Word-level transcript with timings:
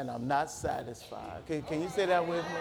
and 0.00 0.10
I'm 0.10 0.26
not 0.26 0.50
satisfied. 0.50 1.42
Can, 1.46 1.60
can 1.60 1.82
you 1.82 1.90
say 1.90 2.06
that 2.06 2.26
with 2.26 2.42
me? 2.42 2.60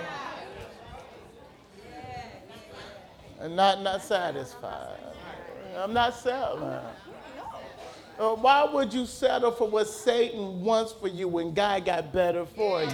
And 3.40 3.56
not, 3.56 3.82
not 3.82 4.04
satisfied. 4.04 5.00
I'm 5.78 5.94
not 5.94 6.16
settling. 6.16 6.82
Uh, 8.20 8.36
why 8.36 8.66
would 8.66 8.94
you 8.94 9.06
settle 9.06 9.52
for 9.52 9.70
what 9.70 9.88
Satan 9.88 10.60
wants 10.62 10.92
for 10.92 11.08
you 11.08 11.30
when 11.30 11.54
God 11.54 11.86
got 11.86 12.12
better 12.12 12.46
for 12.46 12.84
you? 12.84 12.90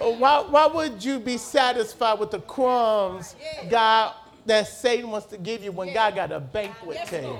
Uh, 0.00 0.12
why, 0.12 0.40
why 0.48 0.66
would 0.66 1.04
you 1.04 1.18
be 1.18 1.36
satisfied 1.36 2.18
with 2.18 2.30
the 2.30 2.40
crumbs 2.40 3.36
God 3.68 4.14
that 4.46 4.66
Satan 4.66 5.10
wants 5.10 5.26
to 5.26 5.36
give 5.36 5.62
you 5.62 5.72
when 5.72 5.92
God 5.92 6.14
got 6.14 6.32
a 6.32 6.40
banquet 6.40 7.04
table? 7.04 7.38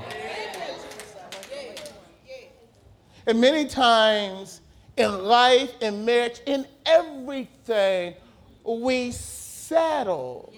And 3.27 3.41
many 3.41 3.67
times 3.67 4.61
in 4.97 5.25
life, 5.25 5.73
in 5.81 6.05
marriage, 6.05 6.41
in 6.47 6.67
everything, 6.87 8.15
we 8.65 9.11
settle 9.11 10.53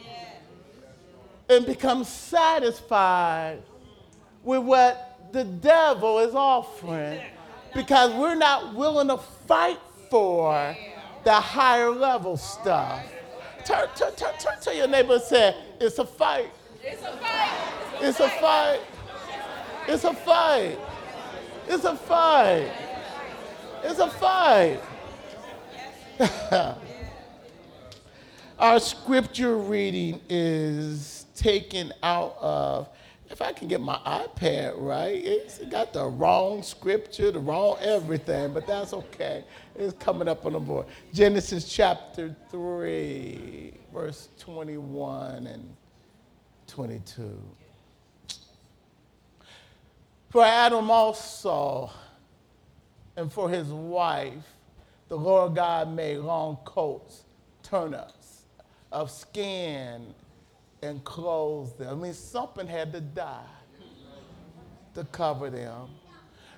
and 1.49 1.65
become 1.65 2.05
satisfied 2.05 3.63
with 4.43 4.63
what 4.63 5.19
the 5.33 5.45
devil 5.45 6.19
is 6.19 6.35
offering 6.35 7.21
because 7.75 8.13
we're 8.15 8.35
not 8.35 8.75
willing 8.75 9.09
to 9.09 9.17
fight 9.17 9.79
for 10.11 10.77
the 11.25 11.33
higher 11.33 11.91
level 11.91 12.37
stuff. 12.37 13.05
Turn, 13.65 13.89
turn, 13.97 14.15
turn, 14.15 14.35
turn 14.39 14.61
to 14.63 14.75
your 14.75 14.87
neighbor 14.87 15.15
and 15.15 15.23
say, 15.23 15.57
It's 15.81 15.99
a 15.99 16.07
fight. 16.07 16.51
It's 16.83 17.03
a 17.03 17.17
fight. 17.17 17.77
It's 18.01 18.21
a 18.21 18.29
fight. 18.29 18.81
It's 19.89 20.05
a 20.05 20.15
fight. 20.15 20.77
It's 20.77 20.77
a 20.77 20.77
fight. 20.77 20.79
It's 21.69 21.85
a 21.85 21.97
fight. 21.97 22.86
Our 28.59 28.81
scripture 28.81 29.59
reading 29.59 30.21
is 30.29 31.27
taken 31.35 31.93
out 32.03 32.37
of, 32.41 32.89
if 33.29 33.43
I 33.43 33.53
can 33.53 33.69
get 33.69 33.81
my 33.81 33.99
iPad 34.07 34.75
right, 34.77 35.23
it's 35.23 35.59
got 35.67 35.93
the 35.93 36.07
wrong 36.07 36.63
scripture, 36.63 37.31
the 37.31 37.39
wrong 37.39 37.77
everything, 37.81 38.55
but 38.55 38.67
that's 38.67 38.95
okay. 38.95 39.45
It's 39.75 39.93
coming 39.99 40.27
up 40.27 40.47
on 40.47 40.55
the 40.55 40.61
board. 40.61 40.87
Genesis 41.13 41.69
chapter 41.69 42.35
3, 42.51 43.75
verse 43.93 44.31
21 44.39 45.47
and 45.49 45.77
22. 46.67 47.39
For 50.31 50.45
Adam 50.45 50.91
also 50.91 51.91
and 53.17 53.33
for 53.33 53.49
his 53.49 53.69
wife, 53.69 54.57
the 55.09 55.17
Lord 55.17 55.55
God 55.55 55.95
made 55.95 56.19
long 56.19 56.57
coats, 56.65 57.25
turnips 57.63 58.43
of 58.93 59.11
skin, 59.11 60.15
and 60.83 61.03
clothed 61.05 61.79
them. 61.79 61.99
I 61.99 62.03
mean, 62.03 62.13
something 62.15 62.67
had 62.67 62.93
to 62.93 63.01
die 63.01 63.43
to 64.95 65.05
cover 65.05 65.51
them. 65.51 65.89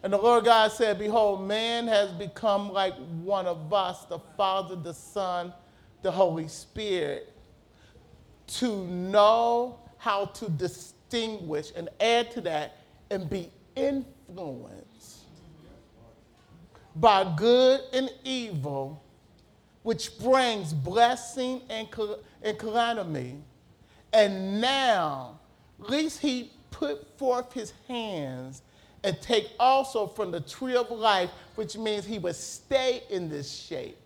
And 0.03 0.13
the 0.13 0.19
Lord 0.19 0.45
God 0.45 0.71
said, 0.71 0.99
Behold, 0.99 1.47
man 1.47 1.87
has 1.89 2.11
become 2.13 2.73
like 2.73 2.95
one 3.23 3.47
of 3.47 3.73
us, 3.73 4.05
the 4.05 4.19
Father, 4.37 4.77
the 4.77 4.95
Son, 4.95 5.53
the 6.03 6.11
Holy 6.11 6.49
Spirit, 6.49 7.33
to 8.47 8.85
know 8.87 9.81
how 9.97 10.27
to 10.27 10.49
distinguish 10.51 11.73
and 11.75 11.89
add 12.01 12.31
to 12.31 12.41
that 12.43 12.79
and 13.11 13.29
be 13.29 13.51
influenced 13.75 14.88
by 17.01 17.33
good 17.37 17.81
and 17.93 18.11
evil, 18.25 19.03
which 19.83 20.19
brings 20.19 20.73
blessing 20.73 21.63
and, 21.71 21.89
calamity. 22.59 23.37
And 24.13 24.61
now, 24.61 25.39
least 25.79 26.21
he 26.21 26.53
put 26.71 27.07
forth 27.19 27.53
his 27.53 27.73
hands 27.87 28.63
and 29.05 29.21
take 29.21 29.51
also 29.61 30.07
from 30.07 30.31
the 30.31 30.41
tree 30.41 30.77
of 30.77 30.91
life, 30.91 31.31
which 31.55 31.77
means 31.77 32.05
he 32.05 32.19
would 32.19 32.37
stay 32.37 33.03
in 33.11 33.29
this 33.29 33.51
shape. 33.51 33.97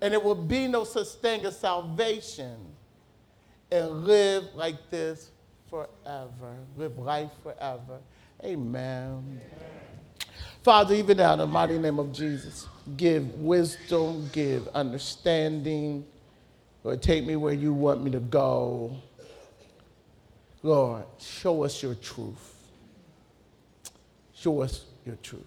And 0.00 0.12
it 0.12 0.22
will 0.22 0.34
be 0.34 0.66
no 0.66 0.84
such 0.84 1.08
thing 1.08 1.44
as 1.44 1.58
salvation 1.58 2.56
and 3.70 4.04
live 4.04 4.44
like 4.54 4.90
this 4.90 5.30
forever, 5.70 6.56
live 6.76 6.98
life 6.98 7.30
forever. 7.42 8.00
Amen. 8.44 9.40
Father, 10.62 10.94
even 10.94 11.16
now 11.16 11.32
in 11.32 11.40
the 11.40 11.46
mighty 11.46 11.76
name 11.76 11.98
of 11.98 12.12
Jesus, 12.12 12.68
give 12.96 13.34
wisdom, 13.40 14.30
give 14.32 14.68
understanding. 14.68 16.04
Lord, 16.84 17.02
take 17.02 17.26
me 17.26 17.34
where 17.34 17.52
you 17.52 17.72
want 17.72 18.02
me 18.02 18.12
to 18.12 18.20
go. 18.20 18.96
Lord, 20.62 21.04
show 21.18 21.64
us 21.64 21.82
your 21.82 21.96
truth. 21.96 22.54
Show 24.34 24.62
us 24.62 24.84
your 25.04 25.16
truth. 25.16 25.42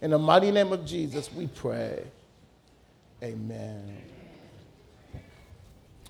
In 0.00 0.12
the 0.12 0.18
mighty 0.18 0.52
name 0.52 0.72
of 0.72 0.84
Jesus, 0.86 1.32
we 1.32 1.48
pray. 1.48 2.04
Amen. 3.20 3.96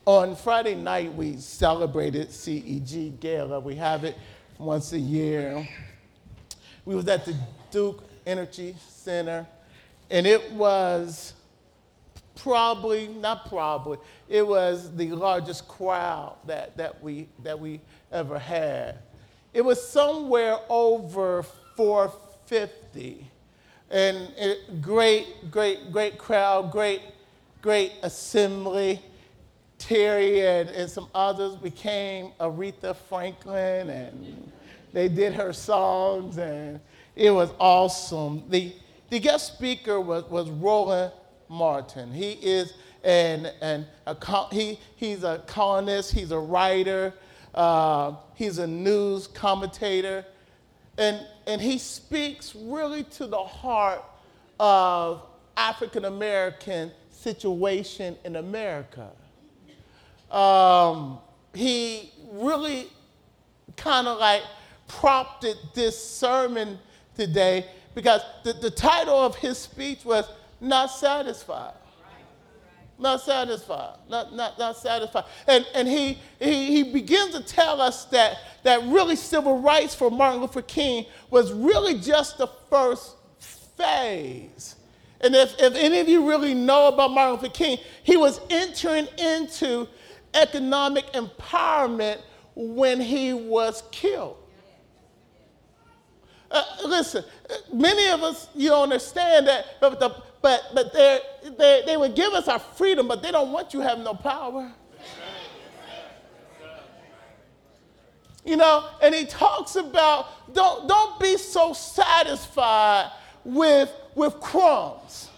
On 0.05 0.37
Friday 0.37 0.75
night, 0.75 1.15
we 1.15 1.37
celebrated 1.39 2.29
CEG 2.29 3.19
Gala. 3.19 3.61
We 3.61 3.77
have 3.77 4.05
it 4.05 4.17
once 4.59 4.93
a 4.93 4.99
year. 4.99 5.67
We 6.89 6.95
was 6.95 7.07
at 7.09 7.27
the 7.27 7.35
Duke 7.71 8.03
Energy 8.25 8.75
Center, 8.89 9.47
and 10.09 10.27
it 10.27 10.53
was 10.53 11.35
probably, 12.35 13.09
not 13.09 13.47
probably, 13.47 13.99
it 14.27 14.47
was 14.47 14.97
the 14.97 15.13
largest 15.13 15.69
crowd 15.69 16.37
that, 16.47 16.79
that, 16.79 17.03
we, 17.03 17.29
that 17.43 17.61
we 17.61 17.83
ever 18.11 18.39
had. 18.39 19.01
It 19.53 19.61
was 19.61 19.87
somewhere 19.87 20.61
over 20.71 21.43
450. 21.77 23.31
And 23.91 24.33
it, 24.39 24.81
great, 24.81 25.51
great, 25.51 25.93
great 25.93 26.17
crowd, 26.17 26.73
great, 26.73 27.03
great 27.61 27.93
assembly. 28.03 29.03
Terry 29.77 30.41
and, 30.41 30.71
and 30.71 30.91
some 30.91 31.09
others 31.15 31.55
became 31.55 32.33
Aretha 32.41 32.97
Franklin, 32.97 33.91
and 33.91 34.53
they 34.93 35.09
did 35.09 35.35
her 35.35 35.53
songs, 35.53 36.39
and 36.39 36.81
it 37.15 37.31
was 37.31 37.51
awesome. 37.59 38.45
The, 38.49 38.73
the 39.11 39.19
guest 39.19 39.55
speaker 39.55 40.01
was, 40.01 40.25
was 40.25 40.51
Roland 40.51 41.13
Martin. 41.49 42.13
He 42.13 42.33
is 42.33 42.75
an, 43.05 43.49
an 43.61 43.87
a, 44.07 44.55
he, 44.55 44.79
he's 44.97 45.25
a 45.25 45.43
columnist, 45.47 46.13
he's 46.13 46.31
a 46.31 46.39
writer, 46.39 47.15
uh, 47.55 48.15
he's 48.35 48.59
a 48.59 48.67
news 48.67 49.27
commentator, 49.27 50.25
and, 50.97 51.25
and 51.47 51.61
he 51.61 51.79
speaks 51.79 52.55
really 52.55 53.05
to 53.05 53.27
the 53.27 53.43
heart 53.43 54.05
of 54.61 55.23
African 55.57 56.05
American 56.05 56.91
situation 57.11 58.17
in 58.25 58.37
America 58.37 59.11
um, 60.31 61.19
he 61.55 62.13
really 62.33 62.89
kind 63.77 64.07
of 64.07 64.19
like 64.19 64.43
prompted 64.89 65.57
this 65.75 66.03
sermon 66.03 66.79
today 67.17 67.67
because 67.95 68.23
the, 68.45 68.53
the 68.55 68.71
title 68.71 69.15
of 69.19 69.37
his 69.37 69.59
speech 69.59 70.05
was 70.05 70.29
Not 70.61 70.87
Satisfied. 70.87 71.75
Not 73.01 73.21
satisfied, 73.21 73.95
not, 74.09 74.35
not, 74.35 74.59
not 74.59 74.77
satisfied. 74.77 75.23
And, 75.47 75.65
and 75.73 75.87
he, 75.87 76.19
he, 76.41 76.67
he 76.67 76.83
begins 76.83 77.33
to 77.33 77.45
tell 77.45 77.81
us 77.81 78.07
that, 78.07 78.39
that 78.65 78.83
really 78.87 79.15
civil 79.15 79.61
rights 79.61 79.95
for 79.95 80.11
Martin 80.11 80.41
Luther 80.41 80.63
King 80.63 81.07
was 81.31 81.53
really 81.53 82.01
just 82.01 82.39
the 82.39 82.49
first 82.69 83.15
phase. 83.39 84.75
And 85.21 85.35
if, 85.35 85.55
if 85.61 85.75
any 85.77 86.01
of 86.01 86.09
you 86.09 86.29
really 86.29 86.55
know 86.55 86.89
about 86.89 87.13
Martin 87.13 87.37
Luther 87.37 87.55
King, 87.55 87.79
he 88.03 88.17
was 88.17 88.41
entering 88.51 89.07
into 89.17 89.87
economic 90.35 91.07
empowerment 91.13 92.19
when 92.57 93.01
he 93.01 93.33
was 93.33 93.85
killed. 93.93 94.37
Uh, 96.51 96.65
listen, 96.87 97.25
many 97.73 98.09
of 98.09 98.23
us, 98.23 98.49
you 98.55 98.73
understand 98.73 99.47
that, 99.47 99.67
but, 99.81 100.01
the, 100.01 100.11
but, 100.41 100.63
but 100.75 100.93
they 100.93 101.21
they 101.85 101.97
would 101.97 102.15
give 102.15 102.33
us 102.33 102.49
our 102.49 102.59
freedom, 102.59 103.09
but 103.09 103.23
they 103.23 103.31
don't 103.31 103.53
want 103.53 103.75
you 103.75 103.81
having 103.81 104.05
no 104.05 104.15
power. 104.15 104.73
You 108.45 108.57
know, 108.57 108.89
and 109.03 109.15
he 109.15 109.27
talks 109.27 109.77
about 109.77 110.55
don't, 110.55 110.89
don't 110.89 111.21
be 111.21 111.37
so 111.37 111.75
satisfied 111.75 113.11
with, 113.45 113.93
with 114.15 114.41
crumbs. 114.41 115.29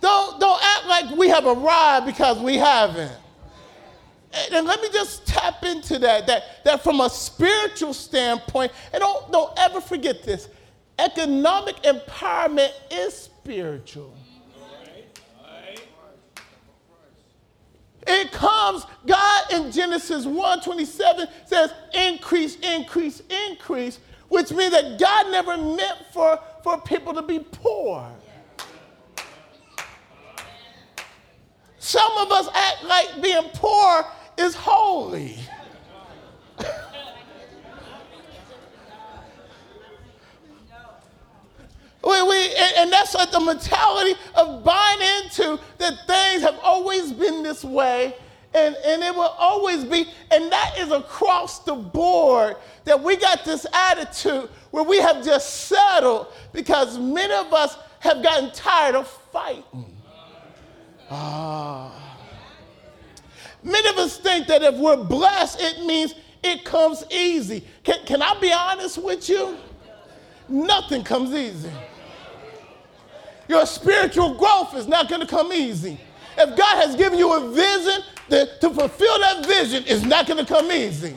Don't, 0.00 0.40
don't 0.40 0.60
act 0.62 0.86
like 0.86 1.18
we 1.18 1.28
have 1.28 1.44
arrived 1.44 2.06
because 2.06 2.38
we 2.38 2.56
haven't. 2.56 3.12
And 4.52 4.66
let 4.66 4.80
me 4.80 4.88
just 4.92 5.26
tap 5.26 5.64
into 5.64 5.98
that, 5.98 6.26
that, 6.28 6.64
that 6.64 6.84
from 6.84 7.00
a 7.00 7.10
spiritual 7.10 7.92
standpoint, 7.92 8.70
and 8.92 9.00
don't, 9.00 9.32
don't 9.32 9.58
ever 9.58 9.80
forget 9.80 10.22
this 10.22 10.48
economic 10.98 11.76
empowerment 11.82 12.72
is 12.90 13.14
spiritual. 13.14 14.14
It 18.06 18.32
comes, 18.32 18.86
God 19.06 19.52
in 19.52 19.70
Genesis 19.70 20.26
1 20.26 20.62
27 20.62 21.28
says, 21.46 21.72
increase, 21.92 22.56
increase, 22.56 23.22
increase, 23.48 23.98
which 24.28 24.52
means 24.52 24.72
that 24.72 24.98
God 24.98 25.30
never 25.30 25.56
meant 25.56 25.98
for, 26.12 26.38
for 26.62 26.80
people 26.80 27.12
to 27.14 27.22
be 27.22 27.40
poor. 27.40 28.08
Some 31.78 32.12
of 32.18 32.30
us 32.30 32.48
act 32.54 32.84
like 32.84 33.22
being 33.22 33.48
poor 33.54 34.04
is 34.38 34.54
holy. 34.54 35.36
We, 42.02 42.22
we, 42.22 42.54
and 42.78 42.90
that's 42.90 43.14
like 43.14 43.30
the 43.30 43.40
mentality 43.40 44.18
of 44.34 44.64
buying 44.64 45.00
into 45.22 45.60
that 45.78 46.06
things 46.06 46.42
have 46.42 46.58
always 46.62 47.12
been 47.12 47.42
this 47.42 47.62
way 47.62 48.14
and, 48.54 48.74
and 48.84 49.02
it 49.02 49.14
will 49.14 49.34
always 49.38 49.84
be. 49.84 50.06
And 50.30 50.50
that 50.50 50.76
is 50.78 50.90
across 50.90 51.60
the 51.60 51.74
board 51.74 52.56
that 52.84 53.00
we 53.00 53.16
got 53.16 53.44
this 53.44 53.66
attitude 53.72 54.48
where 54.70 54.82
we 54.82 54.98
have 54.98 55.24
just 55.24 55.66
settled 55.66 56.28
because 56.52 56.98
many 56.98 57.34
of 57.34 57.52
us 57.52 57.76
have 58.00 58.22
gotten 58.22 58.50
tired 58.52 58.94
of 58.94 59.06
fighting. 59.08 59.96
Ah. 61.10 61.99
Many 63.62 63.88
of 63.90 63.98
us 63.98 64.16
think 64.16 64.46
that 64.46 64.62
if 64.62 64.74
we're 64.76 64.96
blessed, 64.96 65.60
it 65.60 65.84
means 65.84 66.14
it 66.42 66.64
comes 66.64 67.04
easy. 67.10 67.64
Can, 67.84 68.04
can 68.06 68.22
I 68.22 68.38
be 68.40 68.52
honest 68.52 68.98
with 68.98 69.28
you? 69.28 69.56
Nothing 70.48 71.04
comes 71.04 71.32
easy. 71.32 71.70
Your 73.48 73.66
spiritual 73.66 74.34
growth 74.34 74.74
is 74.74 74.86
not 74.86 75.08
going 75.08 75.20
to 75.20 75.26
come 75.26 75.52
easy. 75.52 75.98
If 76.38 76.56
God 76.56 76.86
has 76.86 76.96
given 76.96 77.18
you 77.18 77.32
a 77.32 77.50
vision, 77.50 78.02
to 78.30 78.70
fulfill 78.70 79.18
that 79.18 79.44
vision 79.44 79.84
is 79.84 80.04
not 80.04 80.26
going 80.26 80.44
to 80.44 80.50
come 80.50 80.70
easy. 80.70 81.14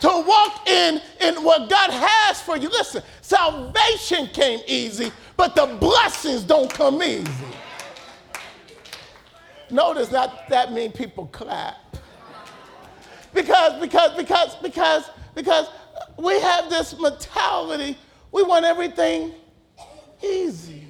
To 0.00 0.08
walk 0.08 0.68
in, 0.68 1.00
in 1.20 1.36
what 1.44 1.70
God 1.70 1.90
has 1.90 2.40
for 2.42 2.56
you. 2.56 2.68
Listen, 2.68 3.02
salvation 3.20 4.26
came 4.28 4.60
easy, 4.66 5.12
but 5.36 5.54
the 5.54 5.66
blessings 5.78 6.42
don't 6.42 6.72
come 6.72 7.02
easy. 7.02 7.51
Notice 9.72 10.08
that 10.08 10.48
that 10.50 10.72
mean 10.72 10.92
people 10.92 11.26
clap. 11.26 11.96
Because, 13.32 13.80
because, 13.80 14.14
because, 14.14 14.54
because, 14.56 15.10
because 15.34 15.68
we 16.18 16.38
have 16.40 16.68
this 16.68 16.98
mentality, 17.00 17.96
we 18.30 18.42
want 18.42 18.66
everything 18.66 19.32
easy. 20.22 20.86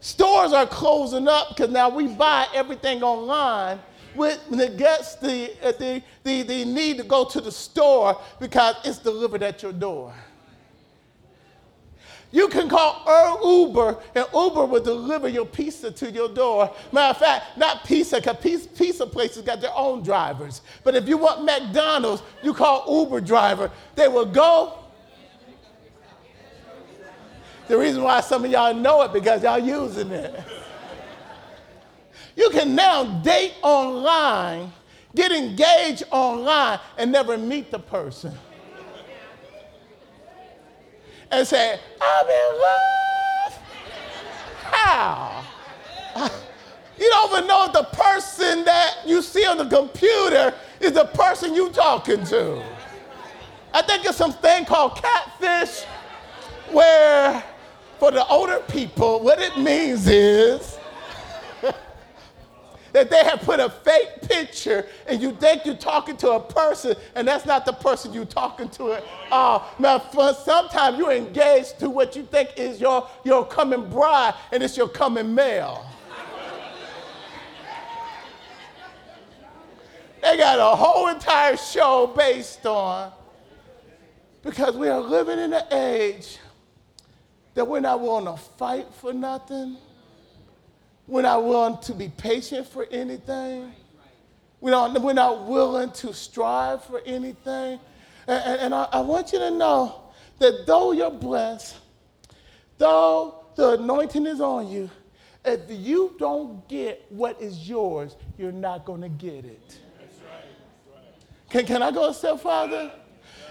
Stores 0.00 0.52
are 0.52 0.66
closing 0.66 1.26
up 1.26 1.50
because 1.50 1.70
now 1.70 1.88
we 1.88 2.08
buy 2.08 2.46
everything 2.54 3.02
online. 3.02 3.78
It 4.14 4.76
gets 4.76 5.14
the, 5.14 5.52
uh, 5.62 5.72
the, 5.72 6.02
the, 6.22 6.42
the 6.42 6.64
need 6.66 6.98
to 6.98 7.04
go 7.04 7.24
to 7.24 7.40
the 7.40 7.52
store 7.52 8.20
because 8.38 8.76
it's 8.84 8.98
delivered 8.98 9.42
at 9.42 9.62
your 9.62 9.72
door. 9.72 10.12
You 12.32 12.48
can 12.48 12.68
call 12.68 13.04
Uber, 13.44 13.98
and 14.14 14.26
Uber 14.34 14.64
will 14.64 14.82
deliver 14.82 15.28
your 15.28 15.44
pizza 15.44 15.90
to 15.90 16.10
your 16.10 16.30
door. 16.30 16.74
Matter 16.90 17.10
of 17.10 17.18
fact, 17.18 17.58
not 17.58 17.84
pizza, 17.84 18.16
because 18.16 18.66
pizza 18.68 19.06
places 19.06 19.42
got 19.42 19.60
their 19.60 19.74
own 19.76 20.02
drivers. 20.02 20.62
But 20.82 20.94
if 20.94 21.06
you 21.06 21.18
want 21.18 21.44
McDonald's, 21.44 22.22
you 22.42 22.54
call 22.54 23.02
Uber 23.02 23.20
driver. 23.20 23.70
They 23.94 24.08
will 24.08 24.26
go 24.26 24.78
the 27.68 27.78
reason 27.78 28.02
why 28.02 28.20
some 28.20 28.44
of 28.44 28.50
y'all 28.50 28.74
know 28.74 29.02
it 29.02 29.12
because 29.12 29.42
y'all 29.42 29.58
using 29.58 30.10
it. 30.10 30.34
You 32.36 32.50
can 32.50 32.74
now 32.74 33.20
date 33.20 33.54
online, 33.62 34.72
get 35.14 35.32
engaged 35.32 36.02
online, 36.10 36.80
and 36.98 37.12
never 37.12 37.38
meet 37.38 37.70
the 37.70 37.78
person. 37.78 38.32
And 41.32 41.46
say, 41.46 41.80
I'm 42.00 42.26
in 42.26 42.60
love. 42.60 43.58
How? 44.64 45.44
Uh, 46.14 46.28
you 46.98 47.08
don't 47.08 47.32
even 47.32 47.46
know 47.46 47.64
if 47.64 47.72
the 47.72 47.84
person 47.84 48.64
that 48.64 48.98
you 49.06 49.22
see 49.22 49.46
on 49.46 49.56
the 49.56 49.64
computer 49.64 50.54
is 50.78 50.92
the 50.92 51.06
person 51.06 51.54
you're 51.54 51.72
talking 51.72 52.22
to. 52.26 52.62
I 53.72 53.80
think 53.80 54.04
it's 54.04 54.18
something 54.18 54.66
called 54.66 54.96
catfish 54.96 55.84
where 56.70 57.42
for 57.98 58.10
the 58.10 58.26
older 58.26 58.60
people, 58.68 59.20
what 59.20 59.38
it 59.40 59.56
means 59.56 60.06
is 60.06 60.76
that 62.92 63.10
they 63.10 63.24
have 63.24 63.40
put 63.40 63.60
a 63.60 63.68
fake 63.70 64.22
picture 64.22 64.86
and 65.06 65.20
you 65.20 65.32
think 65.32 65.64
you're 65.64 65.74
talking 65.74 66.16
to 66.18 66.30
a 66.32 66.40
person 66.40 66.94
and 67.14 67.26
that's 67.26 67.46
not 67.46 67.64
the 67.64 67.72
person 67.72 68.12
you're 68.12 68.24
talking 68.24 68.68
to 68.70 68.92
at. 68.92 69.04
Now, 69.78 69.98
sometimes 70.44 70.98
you're 70.98 71.12
engaged 71.12 71.78
to 71.80 71.90
what 71.90 72.14
you 72.14 72.22
think 72.24 72.50
is 72.56 72.80
your, 72.80 73.08
your 73.24 73.46
coming 73.46 73.88
bride 73.88 74.34
and 74.52 74.62
it's 74.62 74.76
your 74.76 74.88
coming 74.88 75.34
male. 75.34 75.86
they 80.22 80.36
got 80.36 80.58
a 80.58 80.76
whole 80.76 81.08
entire 81.08 81.56
show 81.56 82.12
based 82.16 82.64
on 82.66 83.12
because 84.42 84.76
we 84.76 84.88
are 84.88 85.00
living 85.00 85.38
in 85.38 85.52
an 85.52 85.64
age 85.72 86.38
that 87.54 87.66
we're 87.66 87.80
not 87.80 88.00
willing 88.00 88.24
to 88.24 88.36
fight 88.36 88.86
for 88.94 89.12
nothing. 89.12 89.76
We're 91.06 91.22
not 91.22 91.44
willing 91.44 91.78
to 91.82 91.94
be 91.94 92.08
patient 92.08 92.66
for 92.68 92.86
anything. 92.90 93.72
We 94.60 94.70
don't, 94.70 95.00
we're 95.02 95.12
not 95.12 95.46
willing 95.46 95.90
to 95.92 96.14
strive 96.14 96.84
for 96.84 97.00
anything. 97.04 97.80
And, 98.28 98.44
and, 98.44 98.60
and 98.60 98.74
I, 98.74 98.88
I 98.92 99.00
want 99.00 99.32
you 99.32 99.40
to 99.40 99.50
know 99.50 100.02
that 100.38 100.66
though 100.66 100.92
you're 100.92 101.10
blessed, 101.10 101.76
though 102.78 103.44
the 103.56 103.72
anointing 103.72 104.26
is 104.26 104.40
on 104.40 104.68
you, 104.68 104.90
if 105.44 105.60
you 105.68 106.14
don't 106.18 106.66
get 106.68 107.04
what 107.08 107.40
is 107.42 107.68
yours, 107.68 108.14
you're 108.38 108.52
not 108.52 108.84
going 108.84 109.00
to 109.00 109.08
get 109.08 109.44
it. 109.44 109.78
that's 109.98 110.20
Can, 111.50 111.66
can 111.66 111.82
I 111.82 111.90
go 111.90 112.08
a 112.08 112.14
step 112.14 112.38
farther? 112.40 112.92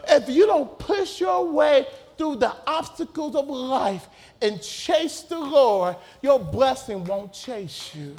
If 0.08 0.30
you 0.30 0.46
don't 0.48 0.80
push 0.80 1.20
your 1.20 1.52
way 1.52 1.86
through 2.18 2.38
the 2.38 2.56
obstacles 2.68 3.36
of 3.36 3.48
life 3.48 4.08
and 4.42 4.62
chase 4.62 5.22
the 5.22 5.40
Lord, 5.40 5.96
your 6.22 6.40
blessing 6.40 7.04
won't 7.06 7.34
chase 7.34 7.94
you. 7.96 8.16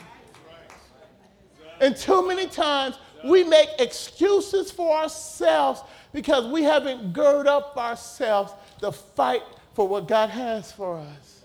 And 1.80 1.96
too 1.96 2.26
many 2.26 2.46
times 2.46 2.96
we 3.24 3.44
make 3.44 3.68
excuses 3.78 4.70
for 4.70 4.96
ourselves 4.96 5.82
because 6.12 6.46
we 6.46 6.62
haven't 6.62 7.12
girded 7.12 7.46
up 7.46 7.76
ourselves 7.76 8.52
to 8.80 8.92
fight 8.92 9.42
for 9.74 9.88
what 9.88 10.06
God 10.06 10.30
has 10.30 10.70
for 10.70 10.98
us. 10.98 11.44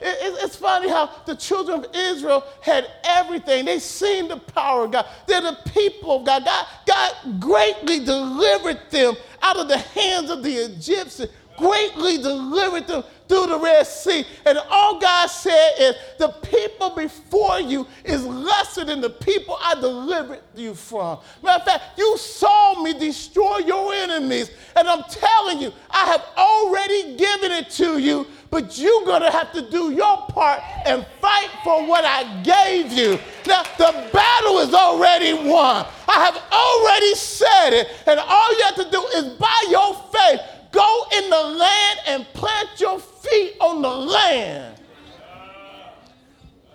it's 0.00 0.56
funny 0.56 0.88
how 0.88 1.08
the 1.26 1.36
children 1.36 1.84
of 1.84 1.94
Israel 1.94 2.44
had 2.60 2.90
everything. 3.04 3.64
They 3.64 3.78
seen 3.78 4.28
the 4.28 4.36
power 4.36 4.84
of 4.84 4.92
God. 4.92 5.06
They're 5.26 5.40
the 5.40 5.58
people 5.72 6.16
of 6.16 6.26
God. 6.26 6.44
God. 6.44 6.66
God 6.86 7.40
greatly 7.40 8.04
delivered 8.04 8.80
them 8.90 9.14
out 9.42 9.56
of 9.56 9.68
the 9.68 9.78
hands 9.78 10.30
of 10.30 10.42
the 10.42 10.54
Egyptians 10.54 11.30
greatly 11.56 12.18
delivered 12.18 12.86
them 12.86 13.04
through 13.28 13.46
the 13.46 13.58
Red 13.58 13.86
Sea. 13.86 14.24
And 14.44 14.58
all 14.70 15.00
God 15.00 15.26
said 15.28 15.72
is, 15.78 15.94
the 16.18 16.28
people 16.28 16.90
before 16.90 17.60
you 17.60 17.86
is 18.04 18.24
lesser 18.26 18.84
than 18.84 19.00
the 19.00 19.10
people 19.10 19.56
I 19.60 19.74
delivered 19.74 20.40
you 20.54 20.74
from. 20.74 21.18
Matter 21.42 21.60
of 21.60 21.64
fact, 21.64 21.98
you 21.98 22.16
saw 22.18 22.82
me 22.82 22.92
destroy 22.98 23.58
your 23.58 23.92
enemies. 23.94 24.50
And 24.76 24.88
I'm 24.88 25.02
telling 25.04 25.60
you, 25.60 25.72
I 25.90 26.06
have 26.06 26.24
already 26.36 27.16
given 27.16 27.52
it 27.52 27.70
to 27.70 27.98
you, 27.98 28.26
but 28.50 28.76
you're 28.78 29.04
going 29.06 29.22
to 29.22 29.30
have 29.30 29.52
to 29.52 29.62
do 29.70 29.92
your 29.92 30.18
part 30.28 30.60
and 30.84 31.06
fight 31.20 31.48
for 31.64 31.86
what 31.86 32.04
I 32.04 32.42
gave 32.42 32.92
you. 32.92 33.18
Now, 33.46 33.62
the 33.78 34.10
battle 34.12 34.58
is 34.58 34.74
already 34.74 35.32
won. 35.32 35.86
I 36.06 36.24
have 36.24 36.42
already 36.52 37.14
said 37.14 37.70
it. 37.70 37.88
And 38.06 38.20
all 38.20 38.52
you 38.52 38.64
have 38.64 38.74
to 38.76 38.90
do 38.90 39.02
is 39.16 39.24
by 39.38 39.64
your 39.70 39.94
faith 40.12 40.40
Go 40.72 41.04
in 41.12 41.30
the 41.30 41.42
land 41.42 42.00
and 42.06 42.26
plant 42.32 42.68
your 42.80 42.98
feet 42.98 43.56
on 43.60 43.82
the 43.82 43.88
land. 43.88 44.80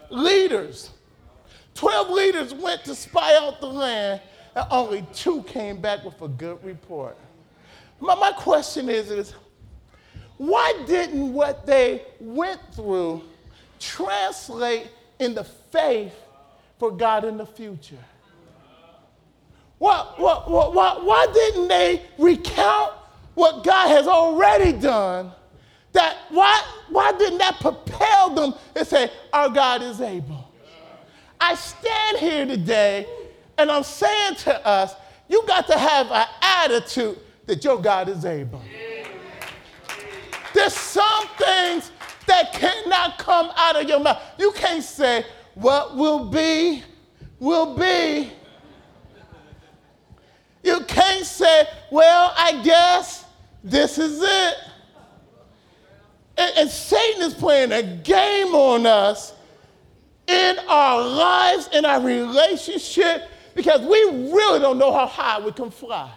Leaders, 0.09 0.91
12 1.73 2.09
leaders 2.11 2.53
went 2.53 2.85
to 2.85 2.95
spy 2.95 3.35
out 3.35 3.59
the 3.59 3.67
land, 3.67 4.21
and 4.55 4.65
only 4.71 5.05
two 5.13 5.43
came 5.43 5.81
back 5.81 6.05
with 6.05 6.21
a 6.21 6.27
good 6.27 6.63
report. 6.63 7.17
My, 7.99 8.13
my 8.15 8.31
question 8.31 8.87
is, 8.87 9.09
is 9.09 9.33
why 10.37 10.83
didn't 10.85 11.33
what 11.33 11.65
they 11.65 12.03
went 12.19 12.61
through 12.73 13.23
translate 13.79 14.87
into 15.19 15.43
faith 15.43 16.13
for 16.77 16.91
God 16.91 17.25
in 17.25 17.37
the 17.37 17.45
future? 17.45 17.97
Why, 19.79 20.13
why, 20.17 20.43
why, 20.45 20.99
why 21.01 21.27
didn't 21.33 21.67
they 21.67 22.03
recount 22.17 22.93
what 23.37 23.63
God 23.63 23.89
has 23.89 24.07
already 24.07 24.71
done 24.73 25.31
that 25.91 26.17
why, 26.31 26.59
why 26.89 27.11
didn't 27.19 27.37
that 27.37 27.59
propel 27.59 28.33
them 28.33 28.55
and 28.75 28.87
say, 28.87 29.11
Our 29.31 29.49
God 29.49 29.83
is 29.83 30.01
able? 30.01 30.51
I 31.39 31.53
stand 31.53 32.17
here 32.17 32.47
today 32.47 33.05
and 33.59 33.69
I'm 33.69 33.83
saying 33.83 34.37
to 34.37 34.65
us, 34.65 34.95
you 35.29 35.43
got 35.45 35.67
to 35.67 35.77
have 35.77 36.07
an 36.11 36.25
attitude 36.41 37.19
that 37.45 37.63
your 37.63 37.79
God 37.79 38.09
is 38.09 38.25
able. 38.25 38.63
There's 40.55 40.73
some 40.73 41.27
things 41.37 41.91
that 42.25 42.53
cannot 42.53 43.19
come 43.19 43.51
out 43.55 43.79
of 43.79 43.87
your 43.87 43.99
mouth. 43.99 44.19
You 44.39 44.51
can't 44.53 44.83
say, 44.83 45.23
What 45.53 45.95
will 45.95 46.25
be, 46.25 46.83
will 47.39 47.75
be. 47.75 48.31
You 50.63 50.79
can't 50.85 51.23
say, 51.23 51.67
Well, 51.91 52.33
I 52.35 52.63
guess 52.63 53.25
this 53.63 53.97
is 53.97 54.21
it. 54.21 54.55
And, 56.37 56.51
and 56.57 56.69
Satan 56.69 57.23
is 57.23 57.33
playing 57.33 57.71
a 57.71 57.83
game 57.83 58.53
on 58.53 58.85
us 58.85 59.33
in 60.27 60.57
our 60.67 61.01
lives, 61.01 61.69
in 61.73 61.85
our 61.85 62.01
relationship, 62.01 63.29
because 63.55 63.81
we 63.81 64.31
really 64.31 64.59
don't 64.59 64.77
know 64.77 64.91
how 64.91 65.07
high 65.07 65.39
we 65.39 65.51
can 65.51 65.71
fly. 65.71 66.11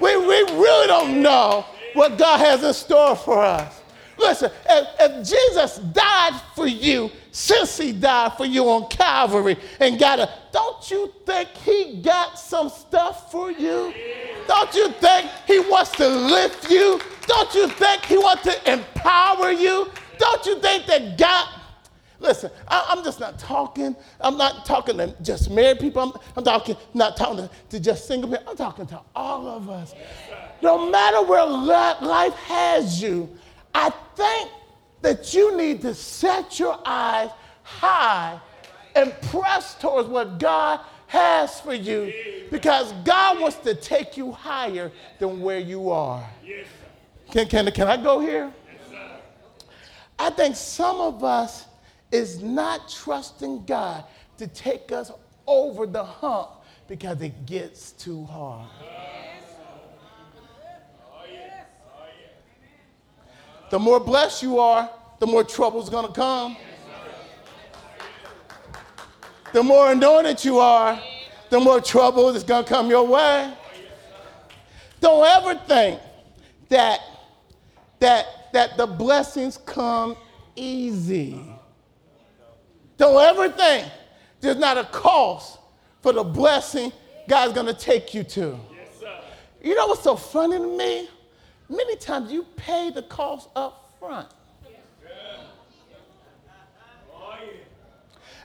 we, 0.00 0.16
we 0.16 0.26
really 0.26 0.86
don't 0.86 1.22
know 1.22 1.64
what 1.94 2.18
God 2.18 2.38
has 2.40 2.62
in 2.62 2.74
store 2.74 3.16
for 3.16 3.42
us. 3.42 3.82
Listen, 4.18 4.50
if, 4.68 4.88
if, 4.98 5.28
Jesus 5.28 5.78
died 5.78 6.40
for 6.54 6.66
you, 6.66 7.10
since 7.30 7.76
he 7.76 7.92
died 7.92 8.32
for 8.34 8.46
you 8.46 8.64
on 8.70 8.88
Calvary 8.88 9.58
and 9.78 9.98
got 9.98 10.18
a, 10.18 10.30
don't 10.52 10.90
you 10.90 11.12
think 11.26 11.48
he 11.50 12.00
got 12.00 12.38
some 12.38 12.70
stuff 12.70 13.30
for 13.30 13.50
you? 13.50 13.92
Don't 14.48 14.74
you 14.74 14.90
think 14.92 15.30
he 15.46 15.60
wants 15.60 15.90
to 15.92 16.08
lift 16.08 16.70
you? 16.70 17.00
Don't 17.26 17.54
you 17.54 17.68
think 17.68 18.04
he 18.06 18.16
wants 18.16 18.44
to 18.44 18.72
empower 18.72 19.50
you? 19.50 19.90
Don't 20.18 20.46
you 20.46 20.60
think 20.60 20.86
that 20.86 21.18
God, 21.18 21.48
listen, 22.18 22.50
I, 22.66 22.94
am 22.96 23.04
just 23.04 23.20
not 23.20 23.38
talking, 23.38 23.94
I'm 24.20 24.38
not 24.38 24.64
talking 24.64 24.96
to 24.96 25.14
just 25.22 25.50
married 25.50 25.78
people, 25.78 26.02
I'm, 26.02 26.12
I'm 26.36 26.44
talking, 26.44 26.76
not 26.94 27.18
talking 27.18 27.48
to, 27.48 27.50
to 27.70 27.80
just 27.80 28.06
single 28.06 28.30
people, 28.30 28.44
I'm 28.48 28.56
talking 28.56 28.86
to 28.86 29.00
all 29.14 29.46
of 29.46 29.68
us. 29.68 29.94
No 30.62 30.88
matter 30.90 31.22
where 31.22 31.44
life 31.44 32.34
has 32.34 33.02
you, 33.02 33.28
I 33.78 33.90
think 34.14 34.50
that 35.02 35.34
you 35.34 35.54
need 35.54 35.82
to 35.82 35.94
set 35.94 36.58
your 36.58 36.80
eyes 36.82 37.28
high 37.62 38.40
and 38.94 39.12
press 39.20 39.74
towards 39.74 40.08
what 40.08 40.38
God 40.38 40.80
has 41.08 41.60
for 41.60 41.74
you 41.74 42.10
because 42.50 42.94
God 43.04 43.38
wants 43.38 43.58
to 43.58 43.74
take 43.74 44.16
you 44.16 44.32
higher 44.32 44.90
than 45.18 45.42
where 45.42 45.58
you 45.58 45.90
are. 45.90 46.26
Can, 47.30 47.46
can, 47.48 47.70
can 47.70 47.86
I 47.86 48.02
go 48.02 48.18
here? 48.18 48.50
I 50.18 50.30
think 50.30 50.56
some 50.56 50.98
of 50.98 51.22
us 51.22 51.66
is 52.10 52.42
not 52.42 52.88
trusting 52.88 53.66
God 53.66 54.04
to 54.38 54.46
take 54.46 54.90
us 54.90 55.12
over 55.46 55.86
the 55.86 56.02
hump 56.02 56.48
because 56.88 57.20
it 57.20 57.44
gets 57.44 57.92
too 57.92 58.24
hard. 58.24 58.70
The 63.70 63.78
more 63.78 63.98
blessed 63.98 64.42
you 64.42 64.58
are, 64.58 64.90
the 65.18 65.26
more 65.26 65.42
trouble's 65.44 65.90
gonna 65.90 66.12
come. 66.12 66.56
The 69.52 69.62
more 69.62 69.92
anointed 69.92 70.44
you 70.44 70.58
are, 70.58 71.00
the 71.50 71.58
more 71.60 71.80
trouble 71.80 72.28
is 72.30 72.42
gonna 72.42 72.66
come 72.66 72.88
your 72.90 73.06
way. 73.06 73.52
Don't 75.00 75.26
ever 75.26 75.54
think 75.66 76.00
that 76.68 77.00
that 77.98 78.26
that 78.52 78.76
the 78.76 78.86
blessings 78.86 79.56
come 79.56 80.16
easy. 80.54 81.40
Don't 82.98 83.20
ever 83.20 83.48
think 83.48 83.90
there's 84.40 84.56
not 84.56 84.78
a 84.78 84.84
cost 84.84 85.58
for 86.02 86.12
the 86.12 86.24
blessing 86.24 86.92
God's 87.28 87.52
gonna 87.52 87.74
take 87.74 88.14
you 88.14 88.22
to. 88.24 88.58
you 89.62 89.74
know 89.74 89.86
what's 89.88 90.02
so 90.02 90.16
funny 90.16 90.58
to 90.58 90.76
me? 90.76 91.08
Many 91.68 91.96
times 91.96 92.30
you 92.30 92.44
pay 92.56 92.90
the 92.90 93.02
cost 93.02 93.48
up 93.56 93.92
front. 93.98 94.28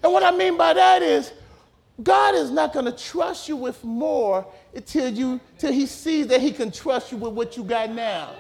And 0.04 0.12
what 0.12 0.24
I 0.24 0.32
mean 0.32 0.58
by 0.58 0.74
that 0.74 1.04
is, 1.04 1.32
God 2.02 2.34
is 2.34 2.50
not 2.50 2.74
going 2.74 2.86
to 2.86 2.92
trust 2.92 3.48
you 3.48 3.56
with 3.56 3.84
more 3.84 4.46
until 4.74 5.10
you 5.10 5.40
till 5.60 5.72
He 5.72 5.86
sees 5.86 6.28
that 6.28 6.42
He 6.42 6.52
can 6.52 6.72
trust 6.72 7.12
you 7.12 7.18
with 7.18 7.34
what 7.34 7.56
you 7.56 7.64
got 7.64 7.92
now. 7.92 8.32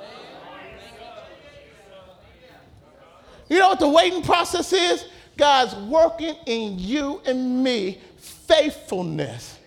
You 3.50 3.59
know 3.59 3.69
what 3.69 3.79
the 3.79 3.89
waiting 3.89 4.23
process 4.23 4.73
is? 4.73 5.05
God's 5.38 5.75
working 5.75 6.35
in 6.45 6.79
you 6.79 7.21
and 7.25 7.63
me 7.63 8.00
faithfulness. 8.17 9.59